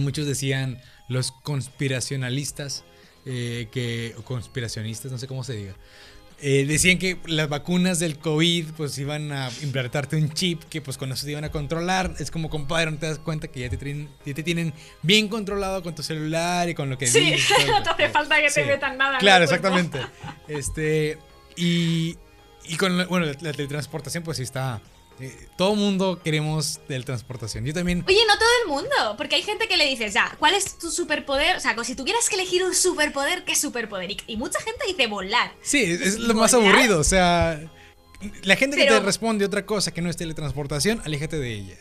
[0.00, 2.84] muchos decían los conspiracionalistas,
[3.26, 5.76] eh, que, o conspiracionistas, no sé cómo se diga,
[6.42, 10.96] eh, decían que las vacunas del COVID pues iban a implantarte un chip que pues
[10.96, 12.14] con eso te iban a controlar.
[12.18, 14.72] Es como compadre, no te das cuenta que ya te, tienen, te tienen
[15.02, 17.34] bien controlado con tu celular y con lo que Sí,
[17.66, 19.18] no te hace falta que te metan nada.
[19.18, 20.00] Claro, exactamente.
[20.48, 21.18] Este,
[21.56, 22.16] y,
[22.64, 24.80] y con bueno, la teletransportación pues sí está
[25.20, 27.64] eh, todo mundo queremos teletransportación.
[27.64, 28.04] Yo también.
[28.06, 29.14] Oye, no todo el mundo.
[29.16, 31.56] Porque hay gente que le dices, ya, ¿cuál es tu superpoder?
[31.56, 34.10] O sea, si tuvieras que elegir un superpoder, ¿qué superpoder?
[34.26, 35.52] Y, mucha gente dice volar.
[35.62, 36.98] Sí, es lo más aburrido.
[36.98, 37.60] O sea,
[38.42, 41.76] la gente que te responde otra cosa que no es teletransportación, aléjate de ella.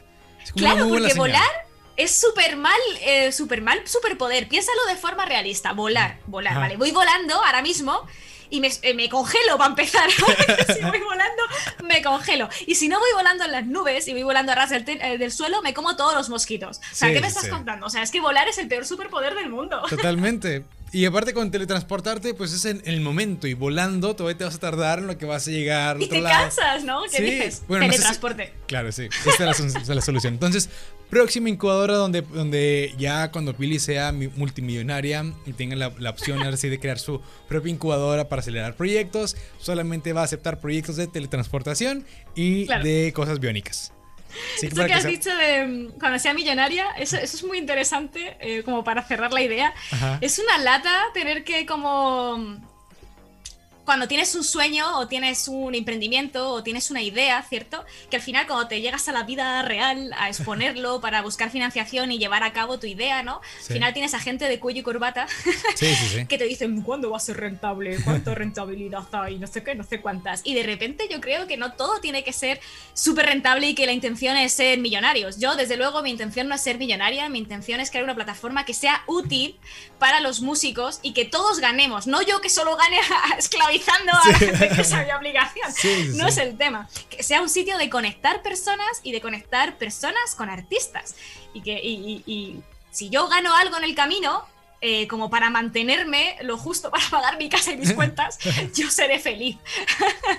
[0.56, 4.48] claro, porque volar es súper mal, eh, súper mal superpoder.
[4.48, 5.74] Piénsalo de forma realista.
[5.74, 6.78] Volar, volar, ¿vale?
[6.78, 8.08] Voy volando ahora mismo
[8.50, 10.10] y me, eh, me congelo para empezar.
[10.12, 11.44] si voy volando,
[11.84, 12.50] me congelo.
[12.66, 15.18] Y si no voy volando en las nubes y voy volando a ras del, eh,
[15.18, 16.78] del suelo, me como todos los mosquitos.
[16.92, 17.86] O sea, ¿qué me estás contando?
[17.86, 19.82] O sea, es que volar es el peor superpoder del mundo.
[19.90, 20.64] Totalmente.
[20.92, 24.60] Y aparte con teletransportarte, pues es en, el momento y volando todavía te vas a
[24.60, 26.02] tardar en lo que vas a llegar.
[26.02, 27.02] y te cansas, ¿no?
[27.12, 27.64] ¿Qué dices?
[27.68, 28.54] Teletransporte.
[28.68, 29.04] claro, sí.
[29.26, 30.34] Esta es la, solución.
[30.34, 30.70] Entonces,
[31.10, 36.80] próxima incubadora donde, donde ya cuando Pili sea multimillonaria y tenga la, opción así de
[36.80, 42.66] crear su propia incubadora para acelerar proyectos, solamente va a aceptar proyectos de teletransportación y
[42.66, 43.94] de cosas biónicas.
[44.62, 48.84] Eso que has dicho de mm, cuando sea millonaria, eso, es muy interesante, eh, como
[48.84, 49.74] para cerrar la idea.
[50.22, 52.60] Es una lata tener que como
[53.90, 57.84] cuando tienes un sueño o tienes un emprendimiento o tienes una idea, ¿cierto?
[58.12, 62.12] Que al final cuando te llegas a la vida real a exponerlo para buscar financiación
[62.12, 63.42] y llevar a cabo tu idea, ¿no?
[63.62, 65.26] Al final tienes a gente de cuello y corbata
[66.30, 67.98] que te dicen, ¿cuándo va a ser rentable?
[68.04, 69.40] ¿Cuánta rentabilidad hay?
[69.40, 70.42] No sé qué, no sé cuántas.
[70.44, 72.60] Y de repente yo creo que no todo tiene que ser
[72.94, 75.40] súper rentable y que la intención es ser millonarios.
[75.40, 78.66] Yo, desde luego, mi intención no es ser millonaria, mi intención es crear una plataforma
[78.66, 79.58] que sea útil
[79.98, 82.06] para los músicos y que todos ganemos.
[82.06, 83.40] No yo que solo gane a
[83.88, 86.18] a la gente que sabía obligación.
[86.18, 86.88] no es el tema.
[87.10, 91.16] Que sea un sitio de conectar personas y de conectar personas con artistas.
[91.54, 92.62] Y que y,
[92.92, 94.46] si yo gano algo en el camino,
[94.82, 98.40] eh, como para mantenerme lo justo para pagar mi casa y mis cuentas,
[98.76, 99.58] yo seré feliz.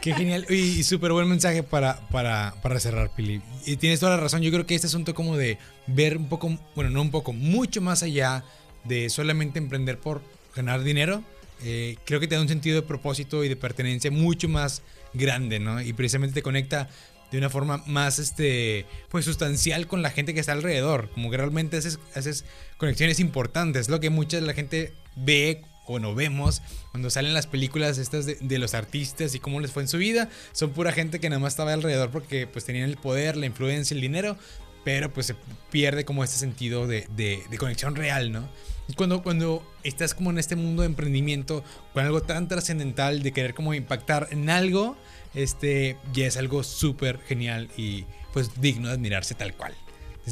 [0.01, 0.47] Qué genial.
[0.49, 3.43] Y, súper buen mensaje para, para, para, cerrar, Pili.
[3.66, 4.43] Y tienes toda la razón.
[4.43, 7.80] Yo creo que este asunto como de ver un poco, bueno, no un poco, mucho
[7.80, 8.45] más allá
[8.84, 10.22] de solamente emprender por
[10.55, 11.22] ganar dinero,
[11.62, 14.82] eh, creo que te da un sentido de propósito y de pertenencia mucho más
[15.12, 15.80] grande, ¿no?
[15.80, 16.88] Y precisamente te conecta
[17.30, 21.11] de una forma más este pues sustancial con la gente que está alrededor.
[21.11, 22.44] Como que realmente haces, haces
[22.76, 23.88] conexiones importantes.
[23.88, 28.26] Lo que mucha de la gente ve o no vemos cuando salen las películas estas
[28.26, 30.28] de, los artistas y cómo les fue en su vida.
[30.52, 33.94] Son pura gente que nada más estaba alrededor porque pues tenían el poder la influencia
[33.94, 34.36] el dinero
[34.82, 35.36] pero pues se
[35.70, 38.48] pierde como este sentido de, de, de conexión real no
[38.97, 43.55] cuando, cuando estás como en este mundo de emprendimiento, con algo tan trascendental de querer
[43.55, 44.97] como impactar en algo,
[45.34, 49.74] este ya es algo súper genial y pues digno de admirarse tal cual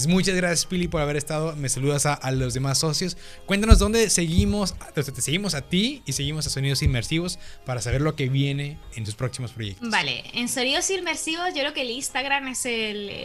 [0.06, 1.56] muchas gracias, Pili, por haber estado.
[1.56, 3.16] Me saludas a, los demás socios.
[3.46, 4.74] Cuéntanos dónde seguimos.
[4.94, 9.04] Te seguimos a ti y seguimos a Sonidos Inmersivos para saber lo que viene en
[9.04, 9.88] tus próximos proyectos.
[9.90, 12.66] Vale, en Sonidos Inmersivos, yo creo que el Instagram es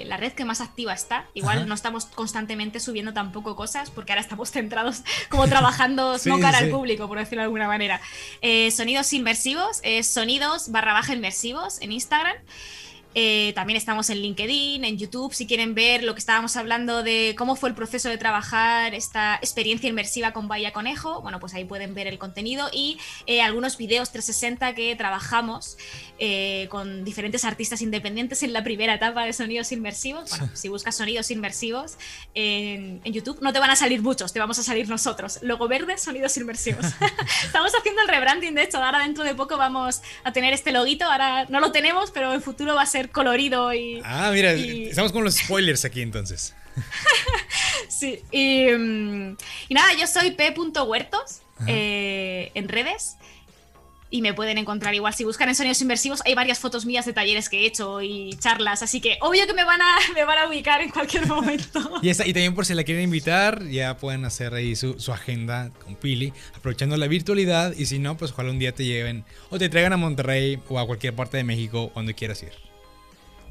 [0.07, 1.27] la red que más activa está.
[1.33, 6.59] Igual no estamos constantemente subiendo tampoco cosas porque ahora estamos centrados como trabajando no cara
[6.59, 8.01] al público, por decirlo de alguna manera.
[8.41, 12.35] Eh, sonidos Inmersivos sonidos barra baja inmersivos en Instagram.
[13.15, 17.35] Eh, también estamos en LinkedIn, en YouTube, si quieren ver lo que estábamos hablando de
[17.37, 21.65] cómo fue el proceso de trabajar esta experiencia inmersiva con Vaya Conejo, bueno, pues ahí
[21.65, 22.97] pueden ver el contenido y
[23.27, 25.77] eh, algunos videos 360 que trabajamos
[26.17, 30.29] eh, con diferentes artistas independientes en la primera etapa de sonidos inmersivos.
[30.29, 31.97] Bueno, si buscas sonidos inmersivos
[32.33, 35.39] en, en, YouTube, no te van a salir muchos, te vamos a salir nosotros.
[35.43, 36.85] Logo verde, sonidos inmersivos.
[37.45, 41.05] estamos haciendo el rebranding, de hecho, ahora dentro de poco vamos a tener este loguito,
[41.05, 44.01] ahora no lo tenemos, pero en futuro va a ser colorido y...
[44.03, 46.53] Ah, mira, estamos con los spoilers aquí entonces.
[47.89, 49.37] sí, y, mm,
[49.69, 53.17] y, nada, yo soy p.huertos eh, en redes.
[54.09, 55.13] y me pueden encontrar igual.
[55.13, 58.35] Si buscan en sonidos inversivos, hay varias fotos mías de talleres que he hecho y
[58.37, 61.79] charlas, así que obvio que me van a, me van a ubicar en cualquier momento.
[62.01, 65.71] y, y también por si la quieren invitar, ya pueden hacer ahí su, su, agenda
[65.83, 69.57] con Pili, aprovechando la virtualidad y si no, pues ojalá un día te lleven o
[69.57, 72.72] te traigan a Monterrey o a cualquier parte de México donde quieras ir.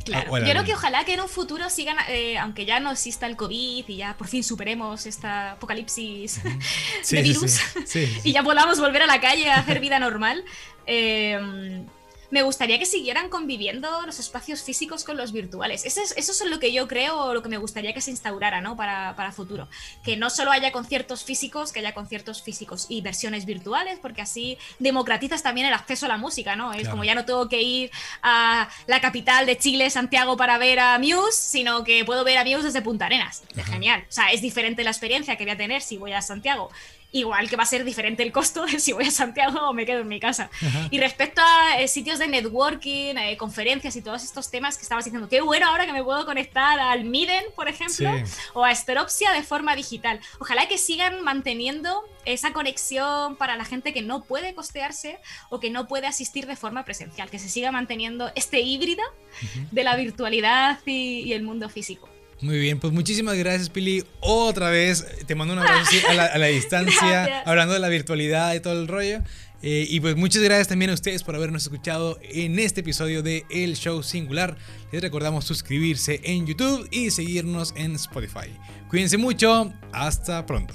[0.04, 0.38] Claro.
[0.38, 3.36] Yo creo que ojalá que en un futuro sigan, eh, aunque ya no exista el
[3.36, 6.40] COVID y ya por fin superemos esta apocalipsis
[7.10, 7.60] de virus
[8.24, 10.44] y ya podamos volver a la calle a hacer vida normal.
[10.86, 11.84] Eh,
[12.32, 15.84] me gustaría que siguieran conviviendo los espacios físicos con los virtuales.
[15.84, 18.62] Eso es, eso es lo que yo creo, lo que me gustaría que se instaurara
[18.62, 18.74] ¿no?
[18.74, 19.68] para, para futuro.
[20.02, 24.56] Que no solo haya conciertos físicos, que haya conciertos físicos y versiones virtuales, porque así
[24.78, 26.72] democratizas también el acceso a la música, ¿no?
[26.72, 27.90] Es como ya no tengo que ir
[28.22, 32.44] a la capital de Chile, Santiago, para ver a Muse, sino que puedo ver a
[32.44, 33.42] Muse desde Punta Arenas.
[33.66, 34.06] Genial.
[34.08, 36.70] O sea, es diferente la experiencia que voy a tener si voy a Santiago
[37.12, 39.86] igual que va a ser diferente el costo de si voy a Santiago o me
[39.86, 40.50] quedo en mi casa.
[40.90, 45.04] Y respecto a eh, sitios de networking, eh, conferencias y todos estos temas que estabas
[45.04, 48.10] diciendo, qué bueno ahora que me puedo conectar al Miden, por ejemplo,
[48.54, 50.20] o a Steropsia de forma digital.
[50.40, 55.18] Ojalá que sigan manteniendo esa conexión para la gente que no puede costearse
[55.50, 59.02] o que no puede asistir de forma presencial, que se siga manteniendo este híbrido
[59.70, 62.11] de la virtualidad y el mundo físico.
[62.42, 64.04] Muy bien, pues muchísimas gracias, Pili.
[64.18, 68.80] Otra vez te mando un abrazo a, la, distancia, hablando de la virtualidad y todo
[68.80, 69.20] el rollo.
[69.62, 73.46] Eh, y pues muchas gracias también a ustedes por habernos escuchado en este episodio de
[73.48, 74.56] El Show Singular.
[74.90, 78.50] Les recordamos suscribirse en YouTube y seguirnos en Spotify.
[78.88, 80.74] Cuídense mucho, hasta pronto.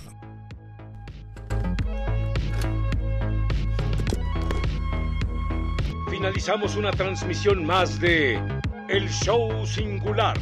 [6.10, 8.42] Finalizamos una transmisión más de
[8.88, 10.38] El Show Singular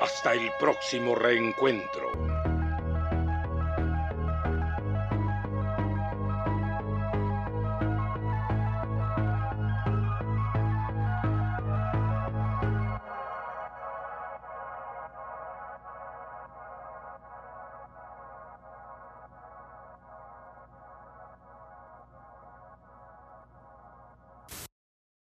[0.00, 2.09] hasta el próximo reencuentro.